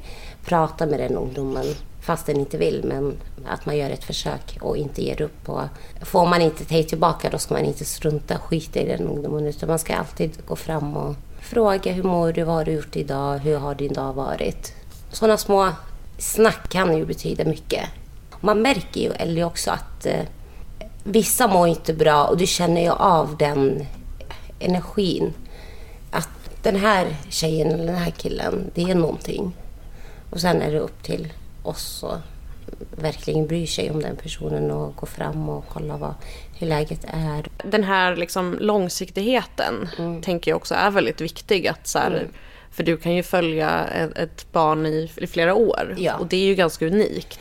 prata 0.45 0.85
med 0.85 0.99
den 0.99 1.17
ungdomen 1.17 1.65
fast 2.01 2.25
den 2.25 2.39
inte 2.39 2.57
vill. 2.57 2.83
Men 2.83 3.17
att 3.47 3.65
man 3.65 3.77
gör 3.77 3.89
ett 3.89 4.03
försök 4.03 4.57
och 4.61 4.77
inte 4.77 5.03
ger 5.03 5.21
upp. 5.21 5.49
Och 5.49 5.61
får 6.01 6.25
man 6.25 6.41
inte 6.41 6.65
ta 6.65 6.83
tillbaka 6.83 7.29
då 7.29 7.37
ska 7.37 7.53
man 7.53 7.65
inte 7.65 7.85
strunta 7.85 8.35
och 8.35 8.41
skita 8.41 8.79
i 8.79 8.87
den 8.87 9.07
ungdomen. 9.07 9.47
Utan 9.47 9.69
man 9.69 9.79
ska 9.79 9.95
alltid 9.95 10.45
gå 10.47 10.55
fram 10.55 10.97
och 10.97 11.15
fråga 11.41 11.91
hur 11.91 12.03
mår 12.03 12.31
du, 12.31 12.43
vad 12.43 12.55
har 12.55 12.65
du 12.65 12.71
gjort 12.71 12.95
idag, 12.95 13.37
hur 13.37 13.57
har 13.57 13.75
din 13.75 13.93
dag 13.93 14.13
varit? 14.13 14.73
Sådana 15.11 15.37
små 15.37 15.69
snack 16.21 16.69
kan 16.69 16.97
ju 16.97 17.05
betyda 17.05 17.45
mycket. 17.45 17.89
Man 18.41 18.61
märker 18.61 19.01
ju 19.01 19.11
eller 19.11 19.43
också 19.43 19.71
att 19.71 20.05
eh, 20.05 20.25
vissa 21.03 21.47
mår 21.47 21.67
inte 21.67 21.93
bra 21.93 22.25
och 22.25 22.37
du 22.37 22.47
känner 22.47 22.81
ju 22.81 22.89
av 22.89 23.37
den 23.37 23.85
energin. 24.59 25.33
Att 26.11 26.29
den 26.63 26.75
här 26.75 27.15
tjejen 27.29 27.71
eller 27.71 27.85
den 27.85 28.01
här 28.01 28.11
killen, 28.11 28.71
det 28.75 28.81
är 28.81 28.95
någonting. 28.95 29.53
Och 30.29 30.41
sen 30.41 30.61
är 30.61 30.71
det 30.71 30.79
upp 30.79 31.03
till 31.03 31.33
oss 31.63 32.03
att 32.03 32.21
verkligen 33.01 33.47
bry 33.47 33.67
sig 33.67 33.91
om 33.91 34.01
den 34.01 34.15
personen 34.15 34.71
och 34.71 34.95
gå 34.95 35.05
fram 35.05 35.49
och 35.49 35.65
kolla 35.69 35.97
vad, 35.97 36.13
hur 36.59 36.67
läget 36.67 37.05
är. 37.07 37.47
Den 37.63 37.83
här 37.83 38.15
liksom 38.15 38.57
långsiktigheten 38.59 39.89
mm. 39.97 40.21
tänker 40.21 40.51
jag 40.51 40.55
också 40.55 40.75
är 40.75 40.91
väldigt 40.91 41.21
viktig. 41.21 41.67
Att 41.67 41.87
så 41.87 41.99
här, 41.99 42.11
mm. 42.11 42.27
För 42.71 42.83
du 42.83 42.97
kan 42.97 43.15
ju 43.15 43.23
följa 43.23 43.87
ett, 44.15 44.51
barn 44.51 44.85
i, 44.85 45.11
i, 45.15 45.27
flera 45.27 45.53
år 45.55 45.95
ja. 45.97 46.17
och 46.17 46.27
det 46.27 46.37
är 46.37 46.45
ju 46.45 46.55
ganska 46.55 46.87
unikt. 46.87 47.39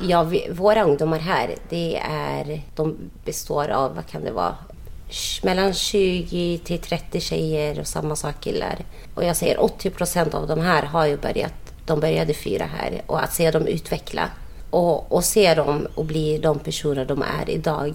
Ja, 0.00 0.22
vi, 0.22 0.48
våra 0.50 0.84
ungdomar 0.84 1.18
här, 1.18 1.54
det 1.68 1.96
är, 2.10 2.62
de 2.76 2.96
består 3.24 3.68
av, 3.68 3.94
vad 3.94 4.06
kan 4.06 4.24
det 4.24 4.30
vara, 4.30 4.56
mellan 5.42 5.74
20 5.74 6.60
till 6.64 6.78
30 6.78 7.20
tjejer 7.20 7.80
och 7.80 7.86
samma 7.86 8.16
sak 8.16 8.34
killar. 8.40 8.78
Och 9.14 9.24
jag 9.24 9.36
säger 9.36 9.60
80 9.60 9.90
procent 9.90 10.34
av 10.34 10.46
de 10.46 10.60
här 10.60 10.82
har 10.82 11.06
ju 11.06 11.16
börjat, 11.16 11.54
de 11.86 12.00
började 12.00 12.34
fyra 12.34 12.64
här 12.64 13.02
och 13.06 13.22
att 13.22 13.34
se 13.34 13.50
dem 13.50 13.66
utveckla 13.66 14.30
och, 14.70 15.12
och 15.12 15.24
se 15.24 15.54
dem 15.54 15.86
och 15.94 16.04
bli 16.04 16.38
de 16.38 16.58
personer 16.58 17.04
de 17.04 17.22
är 17.22 17.50
idag. 17.50 17.94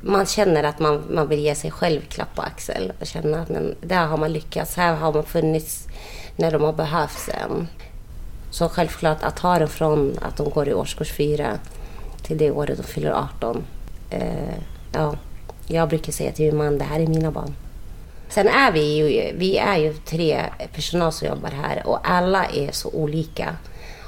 Man 0.00 0.26
känner 0.26 0.64
att 0.64 0.78
man, 0.78 1.04
man 1.10 1.28
vill 1.28 1.40
ge 1.40 1.54
sig 1.54 1.70
själv 1.70 2.00
klapp 2.00 2.34
på 2.34 2.42
axel 2.42 2.92
och 3.00 3.06
känna 3.06 3.40
att 3.40 3.48
men, 3.48 3.74
där 3.80 4.06
har 4.06 4.16
man 4.16 4.32
lyckats, 4.32 4.76
här 4.76 4.94
har 4.94 5.12
man 5.12 5.24
funnits 5.24 5.88
när 6.36 6.50
de 6.50 6.62
har 6.62 6.72
behövts 6.72 7.28
en. 7.28 7.68
Så 8.50 8.68
självklart 8.68 9.22
att 9.22 9.36
ta 9.36 9.58
den 9.58 9.68
från 9.68 10.18
att 10.22 10.36
de 10.36 10.50
går 10.50 10.68
i 10.68 10.74
årskurs 10.74 11.12
fyra 11.12 11.58
till 12.22 12.38
det 12.38 12.50
året 12.50 12.78
de 12.78 12.82
fyller 12.82 13.10
18. 13.10 13.64
Eh, 14.10 14.58
ja, 14.92 15.14
jag 15.66 15.88
brukar 15.88 16.12
säga 16.12 16.32
till 16.32 16.46
min 16.46 16.56
man, 16.56 16.78
det 16.78 16.84
här 16.84 17.00
är 17.00 17.06
mina 17.06 17.30
barn. 17.30 17.54
Sen 18.28 18.48
är 18.48 18.72
vi 18.72 18.96
ju, 18.96 19.36
vi 19.36 19.58
är 19.58 19.76
ju 19.76 19.94
tre 19.94 20.44
personal 20.74 21.12
som 21.12 21.28
jobbar 21.28 21.50
här 21.50 21.86
och 21.86 22.10
alla 22.10 22.44
är 22.44 22.72
så 22.72 22.90
olika. 22.90 23.56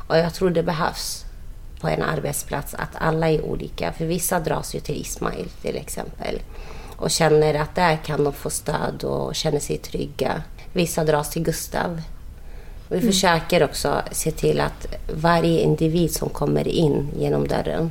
Och 0.08 0.18
jag 0.18 0.34
tror 0.34 0.50
det 0.50 0.62
behövs 0.62 1.24
på 1.80 1.88
en 1.88 2.02
arbetsplats 2.02 2.74
att 2.74 2.96
alla 2.98 3.30
är 3.30 3.42
olika. 3.42 3.92
För 3.92 4.04
vissa 4.04 4.40
dras 4.40 4.74
ju 4.74 4.80
till 4.80 5.00
Ismail 5.00 5.48
till 5.62 5.76
exempel 5.76 6.40
och 6.96 7.10
känner 7.10 7.54
att 7.54 7.74
där 7.74 7.96
kan 7.96 8.24
de 8.24 8.32
få 8.32 8.50
stöd 8.50 9.04
och 9.04 9.34
känner 9.34 9.60
sig 9.60 9.78
trygga. 9.78 10.42
Vissa 10.72 11.04
dras 11.04 11.30
till 11.30 11.42
Gustav. 11.42 12.00
Vi 12.88 12.96
mm. 12.96 13.12
försöker 13.12 13.64
också 13.64 14.02
se 14.12 14.30
till 14.30 14.60
att 14.60 14.86
varje 15.14 15.60
individ 15.60 16.14
som 16.14 16.28
kommer 16.28 16.68
in 16.68 17.08
genom 17.18 17.48
dörren, 17.48 17.90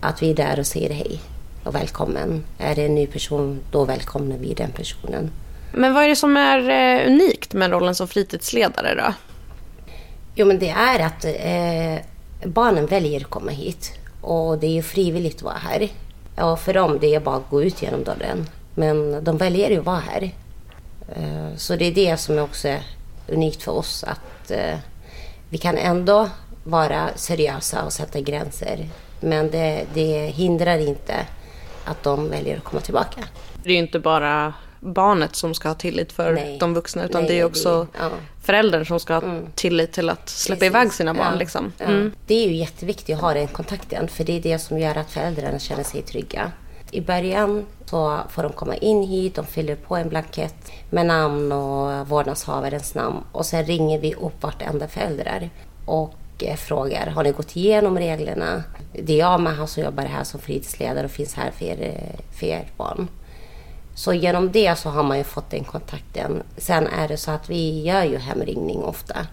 att 0.00 0.22
vi 0.22 0.30
är 0.30 0.34
där 0.34 0.58
och 0.58 0.66
säger 0.66 0.90
hej 0.90 1.20
och 1.64 1.74
välkommen. 1.74 2.44
Är 2.58 2.74
det 2.74 2.86
en 2.86 2.94
ny 2.94 3.06
person, 3.06 3.60
då 3.70 3.84
välkomnar 3.84 4.36
vi 4.36 4.54
den 4.54 4.70
personen. 4.70 5.30
Men 5.72 5.94
vad 5.94 6.04
är 6.04 6.08
det 6.08 6.16
som 6.16 6.36
är 6.36 6.70
eh, 6.70 7.06
unikt 7.06 7.52
med 7.52 7.70
rollen 7.70 7.94
som 7.94 8.08
fritidsledare 8.08 8.94
då? 8.94 9.14
Jo, 10.34 10.46
men 10.46 10.58
det 10.58 10.68
är 10.68 11.00
att 11.00 11.24
eh, 11.24 12.04
barnen 12.46 12.86
väljer 12.86 13.20
att 13.20 13.30
komma 13.30 13.50
hit 13.50 13.92
och 14.20 14.58
det 14.58 14.66
är 14.66 14.70
ju 14.70 14.82
frivilligt 14.82 15.36
att 15.36 15.42
vara 15.42 15.54
här. 15.54 15.88
Ja, 16.36 16.56
för 16.56 16.74
dem 16.74 16.98
det 17.00 17.14
är 17.14 17.20
bara 17.20 17.36
att 17.36 17.50
gå 17.50 17.62
ut 17.62 17.82
genom 17.82 18.04
dörren. 18.04 18.46
Men 18.74 19.24
de 19.24 19.36
väljer 19.36 19.70
ju 19.70 19.78
att 19.78 19.86
vara 19.86 20.00
här. 20.00 20.30
Eh, 21.16 21.56
så 21.56 21.76
det 21.76 21.84
är 21.84 21.94
det 21.94 22.16
som 22.16 22.38
också 22.38 22.68
är 22.68 22.82
unikt 23.28 23.62
för 23.62 23.72
oss 23.72 24.04
att 24.04 24.50
eh, 24.50 24.78
vi 25.48 25.58
kan 25.58 25.76
ändå 25.76 26.28
vara 26.64 27.08
seriösa 27.14 27.84
och 27.84 27.92
sätta 27.92 28.20
gränser. 28.20 28.88
Men 29.20 29.50
det, 29.50 29.86
det 29.94 30.26
hindrar 30.26 30.78
inte 30.78 31.26
att 31.84 32.02
de 32.02 32.28
väljer 32.28 32.56
att 32.56 32.64
komma 32.64 32.80
tillbaka. 32.80 33.24
Det 33.62 33.68
är 33.68 33.72
ju 33.72 33.78
inte 33.78 33.98
bara 33.98 34.54
barnet 34.86 35.36
som 35.36 35.54
ska 35.54 35.68
ha 35.68 35.74
tillit 35.74 36.12
för 36.12 36.32
nej. 36.32 36.58
de 36.60 36.74
vuxna 36.74 37.04
utan 37.04 37.22
nej, 37.22 37.30
det 37.30 37.40
är 37.40 37.44
också 37.44 37.86
det, 37.92 37.98
ja. 38.00 38.10
föräldern 38.42 38.86
som 38.86 39.00
ska 39.00 39.14
ha 39.14 39.22
mm. 39.22 39.46
tillit 39.54 39.92
till 39.92 40.10
att 40.10 40.28
släppa 40.28 40.58
Precis. 40.58 40.74
iväg 40.74 40.92
sina 40.92 41.14
barn. 41.14 41.32
Ja. 41.32 41.38
Liksom. 41.38 41.72
Ja. 41.78 41.84
Mm. 41.84 42.12
Det 42.26 42.34
är 42.34 42.48
ju 42.48 42.54
jätteviktigt 42.54 43.16
att 43.16 43.22
ha 43.22 43.34
den 43.34 43.48
kontakten 43.48 44.08
för 44.08 44.24
det 44.24 44.36
är 44.36 44.40
det 44.40 44.58
som 44.58 44.78
gör 44.78 44.98
att 44.98 45.10
föräldrarna 45.10 45.58
känner 45.58 45.84
sig 45.84 46.02
trygga. 46.02 46.52
I 46.90 47.00
början 47.00 47.66
så 47.84 48.18
får 48.30 48.42
de 48.42 48.52
komma 48.52 48.76
in 48.76 49.02
hit, 49.02 49.34
de 49.34 49.46
fyller 49.46 49.76
på 49.76 49.96
en 49.96 50.08
blankett 50.08 50.72
med 50.90 51.06
namn 51.06 51.52
och 51.52 52.08
vårdnadshavarens 52.08 52.94
namn 52.94 53.16
och 53.32 53.46
sen 53.46 53.64
ringer 53.64 53.98
vi 53.98 54.14
upp 54.14 54.42
vartenda 54.42 54.88
föräldrar 54.88 55.50
och 55.84 56.14
eh, 56.38 56.56
frågar 56.56 57.06
har 57.06 57.24
ni 57.24 57.32
gått 57.32 57.56
igenom 57.56 57.98
reglerna? 57.98 58.62
Det 58.92 59.12
är 59.12 59.18
jag 59.18 59.40
med 59.40 59.68
som 59.68 59.82
jobbar 59.82 60.04
här 60.04 60.24
som 60.24 60.40
fritidsledare 60.40 61.04
och 61.04 61.10
finns 61.10 61.34
här 61.34 61.50
för 61.50 61.64
er, 61.64 62.02
för 62.38 62.46
er 62.46 62.64
barn. 62.76 63.08
Så 63.96 64.12
genom 64.12 64.52
det 64.52 64.78
så 64.78 64.88
har 64.90 65.02
man 65.02 65.18
ju 65.18 65.24
fått 65.24 65.50
den 65.50 65.64
kontakten. 65.64 66.42
Sen 66.56 66.86
är 66.86 67.08
det 67.08 67.16
så 67.16 67.30
att 67.30 67.50
vi 67.50 67.82
gör 67.82 68.04
ju 68.04 68.18
hemringning 68.18 68.82
ofta 68.84 69.26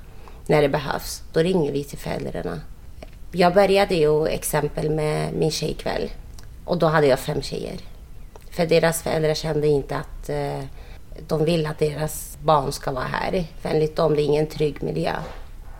när 0.47 0.61
det 0.61 0.69
behövs. 0.69 1.21
Då 1.33 1.39
ringer 1.39 1.71
vi 1.71 1.83
till 1.83 1.97
föräldrarna. 1.97 2.61
Jag 3.31 3.53
började 3.53 3.95
ju 3.95 4.27
exempel 4.27 4.89
med 4.89 5.33
min 5.33 5.51
tjejkväll 5.51 6.09
och 6.65 6.77
då 6.77 6.87
hade 6.87 7.07
jag 7.07 7.19
fem 7.19 7.41
tjejer. 7.41 7.75
För 8.51 8.65
deras 8.65 9.01
föräldrar 9.01 9.33
kände 9.33 9.67
inte 9.67 9.95
att 9.95 10.29
eh, 10.29 10.63
de 11.27 11.45
vill 11.45 11.65
att 11.65 11.79
deras 11.79 12.37
barn 12.43 12.71
ska 12.71 12.91
vara 12.91 13.05
här. 13.05 13.45
För 13.61 13.69
enligt 13.69 13.95
dem 13.95 14.15
det 14.15 14.21
är 14.21 14.25
ingen 14.25 14.47
trygg 14.47 14.83
miljö. 14.83 15.13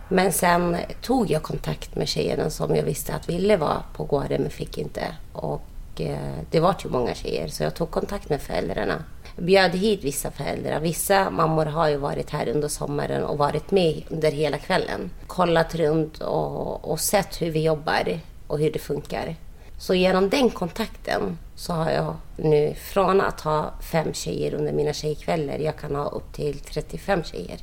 Men 0.08 0.32
sen 0.32 0.76
tog 1.02 1.30
jag 1.30 1.42
kontakt 1.42 1.96
med 1.96 2.08
tjejerna 2.08 2.50
som 2.50 2.76
jag 2.76 2.82
visste 2.82 3.14
att 3.14 3.28
ville 3.28 3.56
vara 3.56 3.82
på 3.96 4.04
gården 4.04 4.42
men 4.42 4.50
fick 4.50 4.78
inte. 4.78 5.04
Och 5.32 5.62
och 5.94 6.00
eh, 6.00 6.38
det 6.50 6.60
var 6.60 6.76
ju 6.84 6.90
många 6.90 7.14
tjejer 7.14 7.48
så 7.48 7.62
jag 7.62 7.74
tog 7.74 7.90
kontakt 7.90 8.28
med 8.28 8.42
föräldrarna. 8.42 9.04
Bjöd 9.36 9.70
hit 9.70 10.04
vissa 10.04 10.30
föräldrar. 10.30 10.80
Vissa 10.80 11.30
mammor 11.30 11.66
har 11.66 11.88
ju 11.88 11.96
varit 11.96 12.30
här 12.30 12.48
under 12.48 12.68
sommaren 12.68 13.24
och 13.24 13.38
varit 13.38 13.70
med 13.70 14.02
under 14.08 14.30
hela 14.32 14.58
kvällen. 14.58 15.10
Kollat 15.26 15.74
runt 15.74 16.18
och, 16.18 16.90
och 16.90 17.00
sett 17.00 17.42
hur 17.42 17.50
vi 17.50 17.64
jobbar 17.64 18.20
och 18.46 18.58
hur 18.58 18.70
det 18.70 18.78
funkar. 18.78 19.36
Så 19.78 19.94
genom 19.94 20.28
den 20.28 20.50
kontakten 20.50 21.38
så 21.56 21.72
har 21.72 21.90
jag 21.90 22.16
nu 22.36 22.74
från 22.74 23.20
att 23.20 23.40
ha 23.40 23.70
fem 23.92 24.12
tjejer 24.12 24.54
under 24.54 24.72
mina 24.72 24.92
tjejkvällar, 24.92 25.58
jag 25.58 25.76
kan 25.76 25.94
ha 25.94 26.08
upp 26.08 26.32
till 26.32 26.58
35 26.58 27.22
tjejer. 27.24 27.58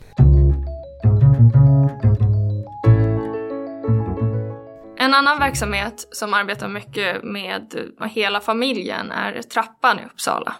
En 5.11 5.15
annan 5.15 5.39
verksamhet 5.39 6.07
som 6.11 6.33
arbetar 6.33 6.67
mycket 6.67 7.23
med 7.23 7.91
hela 8.09 8.39
familjen 8.39 9.11
är 9.11 9.41
Trappan 9.41 9.99
i 9.99 10.05
Uppsala. 10.05 10.55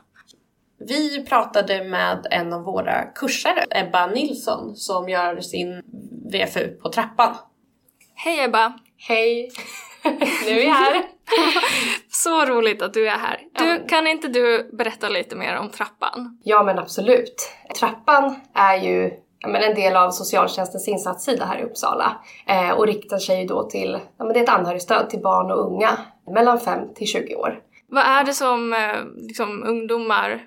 Vi 0.80 1.26
pratade 1.26 1.84
med 1.84 2.28
en 2.32 2.54
av 2.54 2.64
våra 2.64 3.06
kursare, 3.06 3.66
Ebba 3.70 4.08
Nilsson, 4.08 4.76
som 4.76 5.10
gör 5.10 5.42
sin 5.42 5.82
VFU 6.32 6.68
på 6.68 6.90
Trappan. 6.90 7.36
Hej 8.16 8.40
Ebba! 8.40 8.74
Hej! 8.98 9.52
nu 10.46 10.60
är 10.60 10.64
jag 10.64 10.74
här. 10.74 11.04
Så 12.10 12.46
roligt 12.46 12.82
att 12.82 12.94
du 12.94 13.08
är 13.08 13.18
här. 13.18 13.40
Du, 13.60 13.88
kan 13.88 14.08
inte 14.08 14.28
du 14.28 14.70
berätta 14.74 15.10
lite 15.10 15.36
mer 15.36 15.58
om 15.58 15.70
Trappan? 15.70 16.40
Ja 16.44 16.64
men 16.64 16.80
absolut. 16.80 17.52
Trappan 17.80 18.36
är 18.54 18.78
ju 18.78 19.12
men 19.48 19.64
en 19.64 19.76
del 19.76 19.96
av 19.96 20.12
socialtjänstens 20.12 20.88
insatssida 20.88 21.46
här 21.46 21.60
i 21.60 21.64
Uppsala 21.64 22.18
eh, 22.48 22.72
och 22.72 22.88
riktar 22.88 23.18
sig 23.18 23.46
då 23.46 23.64
till, 23.64 24.00
ja, 24.18 24.26
men 24.26 24.34
det 24.34 24.40
är 24.40 24.44
ett 24.44 24.50
anhörigstöd 24.50 25.10
till 25.10 25.22
barn 25.22 25.52
och 25.52 25.66
unga 25.66 25.98
mellan 26.34 26.60
5 26.60 26.94
till 26.96 27.08
20 27.08 27.36
år. 27.36 27.60
Vad 27.88 28.04
är 28.04 28.24
det 28.24 28.34
som 28.34 28.74
eh, 28.74 29.24
liksom, 29.28 29.64
ungdomar 29.64 30.42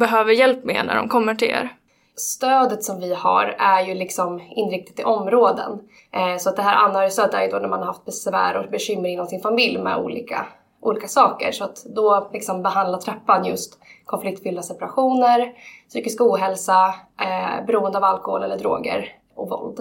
behöver 0.00 0.32
hjälp 0.32 0.64
med 0.64 0.86
när 0.86 0.96
de 0.96 1.08
kommer 1.08 1.34
till 1.34 1.48
er? 1.48 1.76
Stödet 2.16 2.84
som 2.84 3.00
vi 3.00 3.14
har 3.14 3.56
är 3.58 3.86
ju 3.86 3.94
liksom 3.94 4.40
inriktat 4.40 5.00
i 5.00 5.04
områden. 5.04 5.78
Eh, 6.12 6.36
så 6.38 6.48
att 6.48 6.56
det 6.56 6.62
här 6.62 6.76
anhörigstödet 6.76 7.34
är 7.34 7.42
ju 7.42 7.48
då 7.48 7.58
när 7.58 7.68
man 7.68 7.78
har 7.78 7.86
haft 7.86 8.04
besvär 8.04 8.56
och 8.56 8.70
bekymmer 8.70 9.08
inom 9.08 9.26
sin 9.26 9.40
familj 9.40 9.78
med 9.78 9.96
olika 9.96 10.46
olika 10.80 11.08
saker. 11.08 11.52
Så 11.52 11.64
att 11.64 11.84
då 11.84 12.28
liksom 12.32 12.62
behandlar 12.62 12.98
trappan 12.98 13.44
just 13.44 13.78
konfliktfyllda 14.04 14.62
separationer, 14.62 15.52
psykisk 15.88 16.20
ohälsa, 16.20 16.94
eh, 17.20 17.66
beroende 17.66 17.98
av 17.98 18.04
alkohol 18.04 18.42
eller 18.42 18.58
droger 18.58 19.16
och 19.34 19.48
våld. 19.48 19.80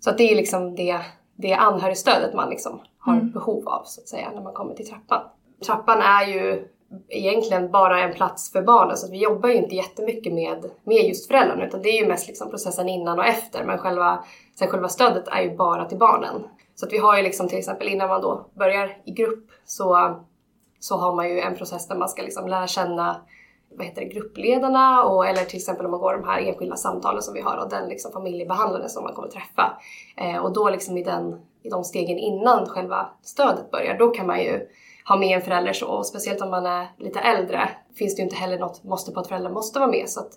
Så 0.00 0.10
att 0.10 0.18
det 0.18 0.32
är 0.32 0.36
liksom 0.36 0.74
det, 0.74 1.00
det 1.36 1.52
anhörigstödet 1.52 2.34
man 2.34 2.50
liksom 2.50 2.80
har 2.98 3.12
mm. 3.12 3.30
behov 3.30 3.68
av 3.68 3.82
så 3.84 4.00
att 4.00 4.08
säga 4.08 4.30
när 4.34 4.42
man 4.42 4.52
kommer 4.52 4.74
till 4.74 4.88
trappan. 4.88 5.22
Trappan 5.66 5.98
är 6.02 6.26
ju 6.26 6.68
egentligen 7.08 7.70
bara 7.70 8.02
en 8.02 8.14
plats 8.14 8.52
för 8.52 8.62
barnen. 8.62 8.96
Så 8.96 9.10
vi 9.10 9.18
jobbar 9.18 9.48
ju 9.48 9.54
inte 9.54 9.74
jättemycket 9.74 10.32
med, 10.32 10.70
med 10.84 11.08
just 11.08 11.26
föräldrarna 11.26 11.66
utan 11.66 11.82
det 11.82 11.88
är 11.88 12.02
ju 12.02 12.08
mest 12.08 12.28
liksom 12.28 12.50
processen 12.50 12.88
innan 12.88 13.18
och 13.18 13.26
efter. 13.26 13.64
Men 13.64 13.78
själva, 13.78 14.24
sen 14.58 14.68
själva 14.68 14.88
stödet 14.88 15.28
är 15.28 15.42
ju 15.42 15.56
bara 15.56 15.84
till 15.84 15.98
barnen. 15.98 16.42
Så 16.80 16.86
att 16.86 16.92
vi 16.92 16.98
har 16.98 17.16
ju 17.16 17.22
liksom 17.22 17.48
till 17.48 17.58
exempel 17.58 17.88
innan 17.88 18.08
man 18.08 18.20
då 18.20 18.46
börjar 18.54 18.96
i 19.04 19.12
grupp 19.12 19.50
så, 19.64 20.16
så 20.78 20.96
har 20.96 21.14
man 21.14 21.28
ju 21.28 21.40
en 21.40 21.56
process 21.56 21.88
där 21.88 21.96
man 21.96 22.08
ska 22.08 22.22
liksom 22.22 22.48
lära 22.48 22.66
känna 22.66 23.20
vad 23.70 23.86
heter 23.86 24.00
det, 24.00 24.08
gruppledarna 24.08 25.04
och, 25.04 25.26
eller 25.26 25.44
till 25.44 25.56
exempel 25.56 25.84
om 25.86 25.90
man 25.90 26.00
går 26.00 26.12
de 26.12 26.28
här 26.28 26.40
enskilda 26.40 26.76
samtalen 26.76 27.22
som 27.22 27.34
vi 27.34 27.40
har 27.40 27.56
och 27.56 27.70
den 27.70 27.88
liksom 27.88 28.12
familjebehandlaren 28.12 28.88
som 28.88 29.04
man 29.04 29.14
kommer 29.14 29.28
träffa. 29.28 29.82
Eh, 30.16 30.36
och 30.36 30.52
då 30.52 30.70
liksom 30.70 30.96
i, 30.96 31.02
den, 31.02 31.40
i 31.62 31.68
de 31.68 31.84
stegen 31.84 32.18
innan 32.18 32.66
själva 32.66 33.08
stödet 33.22 33.70
börjar, 33.70 33.98
då 33.98 34.10
kan 34.10 34.26
man 34.26 34.40
ju 34.40 34.68
ha 35.08 35.16
med 35.16 35.36
en 35.36 35.42
förälder. 35.42 35.72
Så 35.72 35.86
och 35.86 36.06
speciellt 36.06 36.40
om 36.40 36.50
man 36.50 36.66
är 36.66 36.88
lite 36.98 37.20
äldre 37.20 37.68
finns 37.94 38.16
det 38.16 38.20
ju 38.20 38.24
inte 38.24 38.36
heller 38.36 38.58
något 38.58 38.84
måste 38.84 39.12
på 39.12 39.20
att 39.20 39.28
föräldrar 39.28 39.50
måste 39.50 39.78
vara 39.78 39.90
med. 39.90 40.08
Så 40.08 40.20
att 40.20 40.32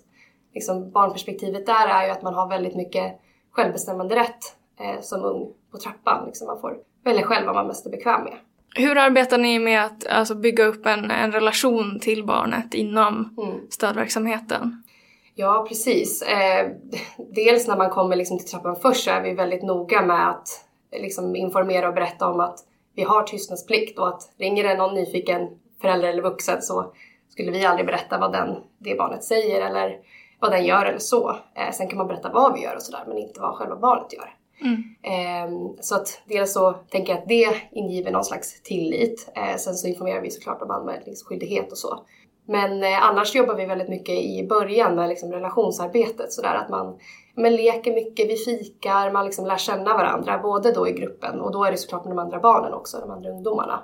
liksom 0.54 0.90
barnperspektivet 0.90 1.66
där 1.66 1.88
är 1.88 2.04
ju 2.04 2.10
att 2.10 2.22
man 2.22 2.34
har 2.34 2.48
väldigt 2.48 2.76
mycket 2.76 3.20
självbestämmande 3.50 4.16
rätt 4.16 4.56
eh, 4.80 5.00
som 5.00 5.24
ung 5.24 5.52
på 5.70 5.78
trappan. 5.78 6.26
Liksom 6.26 6.46
man 6.46 6.60
får 6.60 6.76
välja 7.04 7.22
själv 7.22 7.46
vad 7.46 7.54
man 7.54 7.66
mest 7.66 7.86
är 7.86 7.90
bekväm 7.90 8.24
med. 8.24 8.34
Hur 8.76 8.98
arbetar 8.98 9.38
ni 9.38 9.58
med 9.58 9.84
att 9.84 10.06
alltså, 10.06 10.34
bygga 10.34 10.64
upp 10.64 10.86
en, 10.86 11.10
en 11.10 11.32
relation 11.32 12.00
till 12.00 12.24
barnet 12.24 12.74
inom 12.74 13.34
mm. 13.38 13.60
stödverksamheten? 13.70 14.82
Ja, 15.34 15.66
precis. 15.68 16.22
Eh, 16.22 16.70
dels 17.34 17.68
när 17.68 17.76
man 17.76 17.90
kommer 17.90 18.16
liksom 18.16 18.38
till 18.38 18.48
trappan 18.48 18.76
först 18.76 19.04
så 19.04 19.10
är 19.10 19.22
vi 19.22 19.34
väldigt 19.34 19.62
noga 19.62 20.02
med 20.02 20.30
att 20.30 20.48
liksom 20.92 21.36
informera 21.36 21.88
och 21.88 21.94
berätta 21.94 22.28
om 22.28 22.40
att 22.40 22.58
vi 22.94 23.02
har 23.02 23.22
tystnadsplikt 23.22 23.98
och 23.98 24.08
att 24.08 24.22
ringer 24.38 24.64
det 24.64 24.76
någon 24.76 24.94
nyfiken 24.94 25.48
förälder 25.80 26.08
eller 26.08 26.22
vuxen 26.22 26.62
så 26.62 26.92
skulle 27.28 27.50
vi 27.50 27.64
aldrig 27.64 27.86
berätta 27.86 28.18
vad 28.18 28.32
den, 28.32 28.56
det 28.78 28.94
barnet 28.94 29.24
säger 29.24 29.66
eller 29.66 29.98
vad 30.40 30.50
den 30.50 30.64
gör 30.64 30.86
eller 30.86 30.98
så. 30.98 31.36
Eh, 31.54 31.72
sen 31.72 31.88
kan 31.88 31.98
man 31.98 32.06
berätta 32.06 32.30
vad 32.32 32.54
vi 32.54 32.62
gör 32.62 32.74
och 32.74 32.82
sådär 32.82 33.04
men 33.08 33.18
inte 33.18 33.40
vad 33.40 33.54
själva 33.54 33.76
barnet 33.76 34.12
gör. 34.12 34.34
Mm. 34.60 34.82
Eh, 35.02 35.76
så 35.80 35.94
att 35.94 36.22
dels 36.24 36.52
så 36.52 36.72
tänker 36.72 37.12
jag 37.12 37.22
att 37.22 37.28
det 37.28 37.56
ingiver 37.72 38.10
någon 38.10 38.24
slags 38.24 38.62
tillit. 38.62 39.32
Eh, 39.36 39.56
sen 39.56 39.74
så 39.74 39.88
informerar 39.88 40.20
vi 40.20 40.30
såklart 40.30 40.62
om 40.62 40.70
anmälningsskyldighet 40.70 41.72
och 41.72 41.78
så. 41.78 42.04
Men 42.46 42.82
eh, 42.82 43.08
annars 43.08 43.34
jobbar 43.34 43.54
vi 43.54 43.66
väldigt 43.66 43.88
mycket 43.88 44.14
i 44.14 44.46
början 44.48 44.94
med 44.94 45.08
liksom 45.08 45.32
relationsarbetet 45.32 46.32
sådär 46.32 46.54
att 46.54 46.68
man 46.68 46.98
men 47.36 47.56
leker 47.56 47.94
mycket, 47.94 48.30
vi 48.30 48.36
fikar, 48.36 49.10
man 49.10 49.24
liksom 49.24 49.46
lär 49.46 49.56
känna 49.56 49.94
varandra 49.94 50.38
både 50.38 50.72
då 50.72 50.88
i 50.88 50.92
gruppen 50.92 51.40
och 51.40 51.52
då 51.52 51.64
är 51.64 51.70
det 51.70 51.76
såklart 51.76 52.04
med 52.04 52.16
de 52.16 52.18
andra 52.18 52.40
barnen 52.40 52.74
också, 52.74 53.00
de 53.00 53.10
andra 53.10 53.30
ungdomarna. 53.30 53.82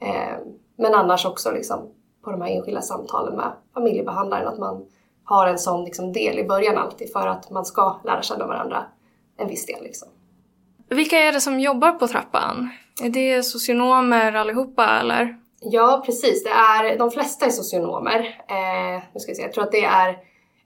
Eh, 0.00 0.38
men 0.76 0.94
annars 0.94 1.26
också 1.26 1.50
liksom 1.50 1.92
på 2.24 2.30
de 2.30 2.40
här 2.42 2.50
enskilda 2.50 2.80
samtalen 2.80 3.36
med 3.36 3.52
familjebehandlaren 3.74 4.48
att 4.48 4.58
man 4.58 4.86
har 5.24 5.46
en 5.46 5.58
sån 5.58 5.84
liksom 5.84 6.12
del 6.12 6.38
i 6.38 6.44
början 6.44 6.78
alltid 6.78 7.12
för 7.12 7.26
att 7.26 7.50
man 7.50 7.64
ska 7.64 8.00
lära 8.04 8.22
känna 8.22 8.46
varandra 8.46 8.84
en 9.38 9.48
viss 9.48 9.66
del. 9.66 9.82
Liksom. 9.82 10.08
Vilka 10.88 11.18
är 11.18 11.32
det 11.32 11.40
som 11.40 11.60
jobbar 11.60 11.92
på 11.92 12.08
trappan? 12.08 12.70
Är 13.02 13.08
det 13.08 13.42
socionomer 13.42 14.32
allihopa 14.32 15.00
eller? 15.00 15.36
Ja 15.60 16.02
precis, 16.06 16.44
det 16.44 16.50
är, 16.50 16.98
de 16.98 17.10
flesta 17.10 17.46
är 17.46 17.50
socionomer. 17.50 18.18
Eh, 18.48 19.02
nu 19.14 19.20
ska 19.20 19.32
vi 19.32 19.36
se, 19.36 19.42
jag 19.42 19.52
tror 19.52 19.64
att 19.64 19.72
det 19.72 19.84
är 19.84 20.16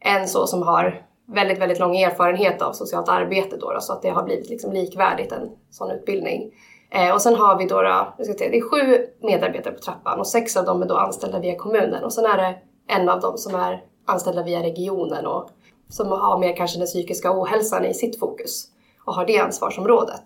en 0.01 0.29
så 0.29 0.47
som 0.47 0.63
har 0.63 1.07
väldigt, 1.27 1.59
väldigt 1.59 1.79
lång 1.79 1.97
erfarenhet 1.97 2.63
av 2.63 2.73
socialt 2.73 3.09
arbete 3.09 3.57
då, 3.57 3.73
då 3.73 3.81
så 3.81 3.93
att 3.93 4.03
det 4.03 4.11
har 4.11 4.23
blivit 4.23 4.49
liksom 4.49 4.73
likvärdigt 4.73 5.33
en 5.33 5.51
sån 5.71 5.91
utbildning. 5.91 6.53
Eh, 6.91 7.15
och 7.15 7.23
sen 7.23 7.35
har 7.35 7.59
vi 7.59 7.67
då, 7.67 7.83
då 7.83 7.89
jag 7.89 8.27
ska 8.27 8.35
säga, 8.35 8.51
det 8.51 8.59
är 8.59 8.71
sju 8.71 9.07
medarbetare 9.23 9.75
på 9.75 9.81
trappan 9.81 10.21
och 10.21 10.27
sex 10.27 10.57
av 10.57 10.65
dem 10.65 10.83
är 10.83 10.87
då 10.87 10.97
anställda 10.97 11.39
via 11.39 11.57
kommunen 11.57 12.05
och 12.05 12.13
sen 12.13 12.25
är 12.25 12.37
det 12.37 12.59
en 12.89 13.09
av 13.09 13.21
dem 13.21 13.39
som 13.39 13.55
är 13.55 13.85
anställda 14.07 14.43
via 14.43 14.63
regionen 14.63 15.27
och 15.27 15.51
som 15.93 16.09
har 16.09 16.39
mer 16.39 16.57
kanske 16.57 16.79
den 16.79 16.87
psykiska 16.87 17.41
ohälsan 17.41 17.85
i 17.85 17.95
sitt 17.95 18.19
fokus 18.19 18.67
och 19.05 19.15
har 19.15 19.27
det 19.27 19.39
ansvarsområdet. 19.39 20.23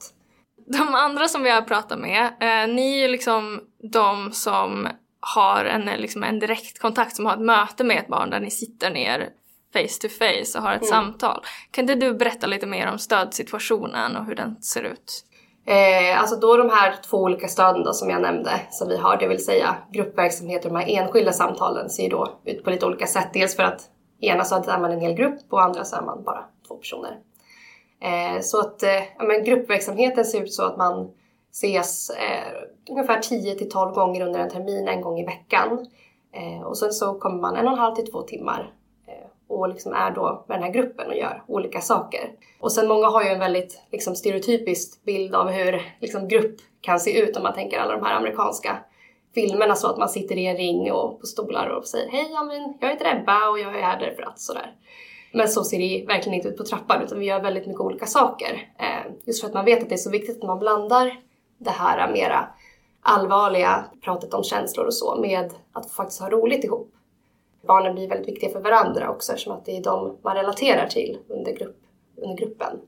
De 0.67 0.95
andra 0.95 1.29
som 1.29 1.43
vi 1.43 1.51
har 1.51 1.63
pratat 1.63 1.99
med, 1.99 2.25
eh, 2.25 2.75
ni 2.75 2.99
är 2.99 3.03
ju 3.03 3.09
liksom 3.09 3.61
de 3.93 4.33
som 4.33 4.89
har 5.21 5.65
en, 5.65 5.85
liksom 6.01 6.23
en 6.23 6.39
direkt 6.39 6.79
kontakt, 6.79 7.17
som 7.17 7.27
har 7.27 7.33
ett 7.33 7.41
möte 7.41 7.85
med 7.85 7.99
ett 7.99 8.09
barn 8.09 8.31
där 8.31 8.41
ni 8.41 8.51
sitter 8.51 8.91
ner 8.91 9.29
face 9.73 10.01
to 10.01 10.09
face 10.09 10.59
och 10.59 10.65
har 10.65 10.73
ett 10.73 10.83
mm. 10.83 10.91
samtal. 10.91 11.43
Kan 11.71 11.83
inte 11.83 11.95
du 11.95 12.15
berätta 12.15 12.47
lite 12.47 12.67
mer 12.67 12.91
om 12.93 12.99
stödsituationen 12.99 14.17
och 14.17 14.25
hur 14.25 14.35
den 14.35 14.63
ser 14.63 14.83
ut? 14.83 15.25
Eh, 15.67 16.21
alltså 16.21 16.37
då 16.37 16.57
de 16.57 16.71
här 16.71 16.95
två 17.11 17.17
olika 17.17 17.49
stöden 17.49 17.83
då, 17.85 17.93
som 17.93 18.11
jag 18.11 18.23
nämnde 18.23 18.51
som 18.71 18.89
vi 18.89 18.97
har, 18.97 19.17
det 19.17 19.29
vill 19.29 19.45
säga 19.45 19.77
gruppverksamhet 19.93 20.65
och 20.65 20.73
de 20.73 20.77
här 20.77 20.89
enskilda 20.89 21.33
samtalen 21.33 21.91
ser 21.91 22.03
ju 22.03 22.09
då 22.09 22.41
ut 22.45 22.65
på 22.65 22.71
lite 22.71 22.87
olika 22.87 23.07
sätt. 23.07 23.31
Dels 23.33 23.57
för 23.57 23.63
att 23.63 23.81
ena 24.21 24.45
så 24.45 24.55
är 24.55 24.79
man 24.79 24.93
en 24.93 25.01
hel 25.01 25.15
grupp 25.15 25.39
och 25.51 25.63
andra 25.63 25.85
så 25.85 25.97
är 25.97 26.03
man 26.03 26.23
bara 26.25 26.45
två 26.69 26.75
personer. 26.75 27.19
Eh, 28.01 28.41
så 28.41 28.61
att 28.61 28.83
eh, 28.83 29.27
men 29.27 29.45
gruppverksamheten 29.45 30.25
ser 30.25 30.43
ut 30.43 30.53
så 30.53 30.63
att 30.63 30.77
man 30.77 31.11
ses 31.53 32.11
eh, 32.11 32.53
ungefär 32.91 33.21
10 33.21 33.55
till 33.55 33.71
12 33.71 33.95
gånger 33.95 34.27
under 34.27 34.41
en 34.41 34.51
termin, 34.51 34.89
en 34.89 35.01
gång 35.01 35.19
i 35.19 35.25
veckan. 35.25 35.87
Eh, 36.33 36.67
och 36.67 36.79
sen 36.79 36.93
så 36.93 37.15
kommer 37.15 37.41
man 37.41 37.57
en 37.57 37.67
och 37.67 37.73
en 37.73 37.79
halv 37.79 37.95
till 37.95 38.11
två 38.11 38.23
timmar 38.23 38.73
eh, 39.07 39.27
och 39.49 39.69
liksom 39.69 39.93
är 39.93 40.11
då 40.11 40.45
med 40.49 40.57
den 40.57 40.65
här 40.65 40.73
gruppen 40.73 41.07
och 41.07 41.17
gör 41.17 41.43
olika 41.47 41.81
saker. 41.81 42.31
Och 42.61 42.73
sen 42.73 42.89
många 42.89 43.07
har 43.07 43.23
ju 43.23 43.29
en 43.29 43.39
väldigt 43.39 43.83
liksom, 43.91 44.15
stereotypisk 44.15 45.05
bild 45.05 45.35
av 45.35 45.49
hur 45.49 45.83
liksom, 46.01 46.29
grupp 46.29 46.57
kan 46.81 47.01
se 47.01 47.21
ut 47.21 47.37
om 47.37 47.43
man 47.43 47.55
tänker 47.55 47.79
alla 47.79 47.97
de 47.97 48.05
här 48.05 48.17
amerikanska 48.17 48.79
filmerna 49.37 49.75
så 49.75 49.87
att 49.91 49.99
man 49.99 50.09
sitter 50.09 50.39
i 50.39 50.47
en 50.47 50.57
ring 50.57 50.93
och 50.93 51.21
på 51.21 51.27
stolar 51.27 51.69
och 51.69 51.87
säger 51.87 52.11
hej 52.11 52.35
Amin, 52.37 52.79
jag 52.81 52.89
heter 52.89 53.17
Ebba 53.17 53.49
och 53.51 53.59
jag 53.59 53.79
är 53.79 53.83
här 53.83 54.01
därför 54.01 54.23
att 54.23 54.41
sådär. 54.41 54.75
Men 55.33 55.49
så 55.49 55.65
ser 55.65 55.79
det 55.79 56.05
verkligen 56.07 56.35
inte 56.37 56.49
ut 56.49 56.57
på 56.57 56.65
trappan 56.65 57.03
utan 57.03 57.19
vi 57.19 57.27
gör 57.27 57.43
väldigt 57.43 57.67
mycket 57.67 57.81
olika 57.81 58.07
saker. 58.07 58.73
Eh, 58.79 59.13
just 59.25 59.41
för 59.41 59.49
att 59.49 59.55
man 59.55 59.65
vet 59.65 59.83
att 59.83 59.89
det 59.89 59.95
är 59.95 59.97
så 59.97 60.11
viktigt 60.11 60.37
att 60.37 60.49
man 60.49 60.59
blandar 60.59 61.21
det 61.59 61.71
här 61.71 62.13
mera 62.13 62.49
allvarliga 63.03 63.85
pratet 64.05 64.35
om 64.35 64.43
känslor 64.43 64.87
och 64.87 64.95
så 64.95 65.17
med 65.21 65.51
att 65.73 65.91
faktiskt 65.91 66.21
ha 66.21 66.31
roligt 66.31 66.65
ihop 66.65 66.97
barnen 67.67 67.95
blir 67.95 68.09
väldigt 68.09 68.29
viktiga 68.29 68.51
för 68.51 68.61
varandra 68.61 69.11
också 69.11 69.33
eftersom 69.33 69.53
att 69.53 69.65
det 69.65 69.77
är 69.77 69.83
de 69.83 70.19
man 70.23 70.37
relaterar 70.37 70.87
till 70.87 71.19
under, 71.29 71.53
grupp, 71.53 71.77
under 72.17 72.37
gruppen. 72.37 72.81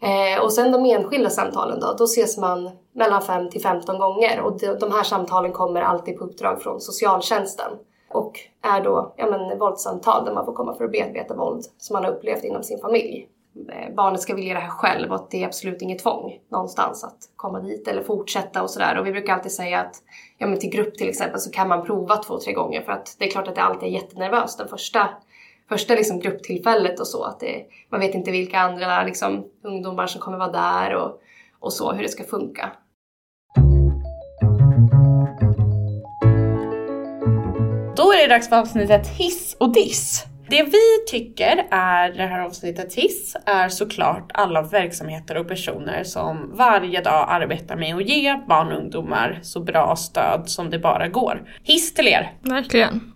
Eh, 0.00 0.44
och 0.44 0.52
sen 0.52 0.72
de 0.72 0.84
enskilda 0.84 1.30
samtalen 1.30 1.80
då, 1.80 1.94
då 1.98 2.04
ses 2.04 2.38
man 2.38 2.70
mellan 2.92 3.22
5 3.22 3.50
till 3.50 3.62
15 3.62 3.98
gånger 3.98 4.40
och 4.40 4.58
de, 4.58 4.66
de 4.66 4.92
här 4.92 5.02
samtalen 5.02 5.52
kommer 5.52 5.80
alltid 5.80 6.18
på 6.18 6.24
uppdrag 6.24 6.62
från 6.62 6.80
socialtjänsten 6.80 7.70
och 8.10 8.32
är 8.62 8.80
då 8.80 9.14
ja, 9.16 9.26
men, 9.26 9.58
våldssamtal 9.58 10.24
där 10.24 10.34
man 10.34 10.44
får 10.44 10.52
komma 10.52 10.74
för 10.74 10.84
att 10.84 10.92
bearbeta 10.92 11.34
våld 11.34 11.64
som 11.78 11.94
man 11.94 12.04
har 12.04 12.10
upplevt 12.10 12.44
inom 12.44 12.62
sin 12.62 12.78
familj. 12.78 13.28
Eh, 13.72 13.94
barnet 13.94 14.20
ska 14.20 14.34
vilja 14.34 14.54
det 14.54 14.60
här 14.60 14.70
själv 14.70 15.12
och 15.12 15.26
det 15.30 15.42
är 15.42 15.46
absolut 15.46 15.82
inget 15.82 16.02
tvång 16.02 16.38
någonstans 16.48 17.04
att 17.04 17.18
komma 17.36 17.60
dit 17.60 17.88
eller 17.88 18.02
fortsätta 18.02 18.62
och 18.62 18.70
sådär. 18.70 18.98
Och 18.98 19.06
vi 19.06 19.12
brukar 19.12 19.34
alltid 19.34 19.52
säga 19.52 19.80
att 19.80 19.96
ja, 20.38 20.46
men 20.46 20.58
till 20.58 20.70
grupp 20.70 20.98
till 20.98 21.08
exempel 21.08 21.40
så 21.40 21.50
kan 21.50 21.68
man 21.68 21.86
prova 21.86 22.16
två, 22.16 22.38
tre 22.38 22.52
gånger 22.52 22.82
för 22.82 22.92
att 22.92 23.16
det 23.18 23.24
är 23.24 23.30
klart 23.30 23.48
att 23.48 23.54
det 23.54 23.62
alltid 23.62 23.88
är 23.88 23.92
jättenervöst 23.92 24.58
den 24.58 24.68
första, 24.68 25.08
första 25.68 25.94
liksom 25.94 26.20
grupptillfället 26.20 27.00
och 27.00 27.06
så. 27.06 27.24
Att 27.24 27.40
det, 27.40 27.64
man 27.90 28.00
vet 28.00 28.14
inte 28.14 28.30
vilka 28.30 28.58
andra 28.58 29.04
liksom, 29.04 29.44
ungdomar 29.64 30.06
som 30.06 30.20
kommer 30.20 30.38
vara 30.38 30.52
där 30.52 30.94
och, 30.94 31.20
och 31.60 31.72
så, 31.72 31.92
hur 31.92 32.02
det 32.02 32.08
ska 32.08 32.24
funka. 32.24 32.72
Då 37.96 38.12
är 38.12 38.22
det 38.22 38.34
dags 38.34 38.48
för 38.48 38.56
avsnittet 38.56 39.06
hiss 39.06 39.56
och 39.60 39.72
diss. 39.72 40.24
Det 40.50 40.62
vi 40.62 41.04
tycker 41.06 41.66
är 41.70 42.12
det 42.12 42.26
här 42.26 42.40
avsnittet 42.40 42.94
hiss 42.94 43.36
är 43.46 43.68
såklart 43.68 44.30
alla 44.34 44.62
verksamheter 44.62 45.36
och 45.36 45.48
personer 45.48 46.04
som 46.04 46.50
varje 46.56 47.00
dag 47.00 47.26
arbetar 47.28 47.76
med 47.76 47.96
att 47.96 48.08
ge 48.08 48.34
barn 48.48 48.72
och 48.72 48.78
ungdomar 48.78 49.38
så 49.42 49.60
bra 49.60 49.96
stöd 49.96 50.42
som 50.46 50.70
det 50.70 50.78
bara 50.78 51.08
går. 51.08 51.42
Hiss 51.62 51.94
till 51.94 52.08
er! 52.08 52.32
Verkligen. 52.42 53.12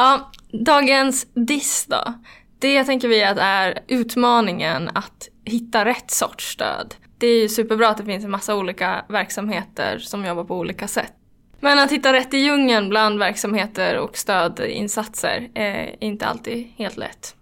Ja, 0.00 0.30
dagens 0.52 1.26
diss 1.34 1.86
då. 1.86 2.14
Det 2.58 2.84
tänker 2.84 3.08
vi 3.08 3.24
att 3.24 3.38
är 3.38 3.78
utmaningen 3.88 4.88
att 4.94 5.28
hitta 5.44 5.84
rätt 5.84 6.10
sorts 6.10 6.52
stöd. 6.52 6.94
Det 7.18 7.26
är 7.26 7.40
ju 7.40 7.48
superbra 7.48 7.88
att 7.88 7.96
det 7.96 8.04
finns 8.04 8.24
en 8.24 8.30
massa 8.30 8.56
olika 8.56 9.04
verksamheter 9.08 9.98
som 9.98 10.24
jobbar 10.24 10.44
på 10.44 10.56
olika 10.56 10.88
sätt. 10.88 11.12
Men 11.60 11.78
att 11.78 11.92
hitta 11.92 12.12
rätt 12.12 12.34
i 12.34 12.38
djungeln 12.38 12.88
bland 12.88 13.18
verksamheter 13.18 13.98
och 13.98 14.16
stödinsatser 14.16 15.48
är 15.54 16.04
inte 16.04 16.26
alltid 16.26 16.66
helt 16.76 16.96
lätt. 16.96 17.34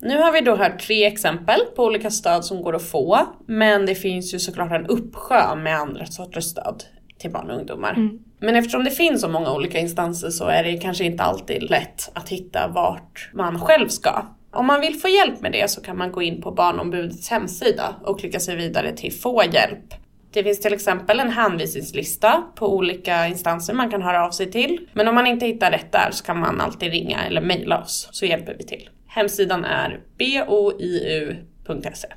Nu 0.00 0.18
har 0.18 0.32
vi 0.32 0.40
då 0.40 0.56
hört 0.56 0.80
tre 0.80 1.06
exempel 1.06 1.60
på 1.76 1.84
olika 1.84 2.10
stöd 2.10 2.44
som 2.44 2.62
går 2.62 2.76
att 2.76 2.90
få. 2.90 3.18
Men 3.46 3.86
det 3.86 3.94
finns 3.94 4.34
ju 4.34 4.38
såklart 4.38 4.72
en 4.72 4.86
uppsjö 4.86 5.54
med 5.54 5.76
andra 5.76 6.06
sorters 6.06 6.44
stöd 6.44 6.84
till 7.18 7.30
barn 7.30 7.50
och 7.50 7.56
ungdomar. 7.56 7.92
Mm. 7.92 8.18
Men 8.38 8.56
eftersom 8.56 8.84
det 8.84 8.90
finns 8.90 9.20
så 9.20 9.28
många 9.28 9.52
olika 9.52 9.78
instanser 9.78 10.30
så 10.30 10.44
är 10.44 10.64
det 10.64 10.76
kanske 10.76 11.04
inte 11.04 11.22
alltid 11.22 11.70
lätt 11.70 12.10
att 12.12 12.28
hitta 12.28 12.68
vart 12.68 13.30
man 13.32 13.60
själv 13.60 13.88
ska. 13.88 14.22
Om 14.50 14.66
man 14.66 14.80
vill 14.80 14.94
få 14.94 15.08
hjälp 15.08 15.40
med 15.40 15.52
det 15.52 15.70
så 15.70 15.80
kan 15.80 15.98
man 15.98 16.12
gå 16.12 16.22
in 16.22 16.42
på 16.42 16.50
Barnombudets 16.50 17.30
hemsida 17.30 17.94
och 18.04 18.20
klicka 18.20 18.40
sig 18.40 18.56
vidare 18.56 18.92
till 18.92 19.12
Få 19.12 19.42
hjälp. 19.52 19.94
Det 20.32 20.44
finns 20.44 20.60
till 20.60 20.74
exempel 20.74 21.20
en 21.20 21.30
hänvisningslista 21.30 22.42
på 22.54 22.76
olika 22.76 23.26
instanser 23.26 23.74
man 23.74 23.90
kan 23.90 24.02
höra 24.02 24.26
av 24.26 24.30
sig 24.30 24.50
till. 24.50 24.88
Men 24.92 25.08
om 25.08 25.14
man 25.14 25.26
inte 25.26 25.46
hittar 25.46 25.70
rätt 25.70 25.92
där 25.92 26.10
så 26.10 26.24
kan 26.24 26.38
man 26.38 26.60
alltid 26.60 26.90
ringa 26.90 27.24
eller 27.24 27.40
mejla 27.40 27.82
oss 27.82 28.08
så 28.12 28.26
hjälper 28.26 28.54
vi 28.58 28.64
till. 28.64 28.88
Hemsidan 29.06 29.64
är 29.64 30.00
boiu.se. 30.18 32.08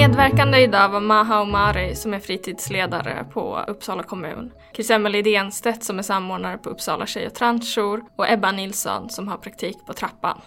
Medverkande 0.00 0.58
idag 0.58 0.88
var 0.88 1.00
Maha 1.00 1.40
Omari 1.40 1.94
som 1.94 2.14
är 2.14 2.18
fritidsledare 2.18 3.24
på 3.32 3.64
Uppsala 3.68 4.02
kommun, 4.02 4.52
Chris-Emelie 4.74 5.22
Denstedt 5.22 5.84
som 5.84 5.98
är 5.98 6.02
samordnare 6.02 6.58
på 6.58 6.70
Uppsala 6.70 7.06
tjej 7.06 7.26
och 7.26 7.34
transjour 7.34 8.02
och 8.16 8.30
Ebba 8.30 8.52
Nilsson 8.52 9.10
som 9.10 9.28
har 9.28 9.36
praktik 9.36 9.76
på 9.86 9.92
Trappan. 9.92 10.40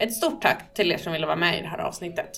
Ett 0.00 0.14
stort 0.14 0.42
tack 0.42 0.74
till 0.74 0.92
er 0.92 0.98
som 0.98 1.12
ville 1.12 1.26
vara 1.26 1.36
med 1.36 1.58
i 1.58 1.62
det 1.62 1.68
här 1.68 1.78
avsnittet. 1.78 2.30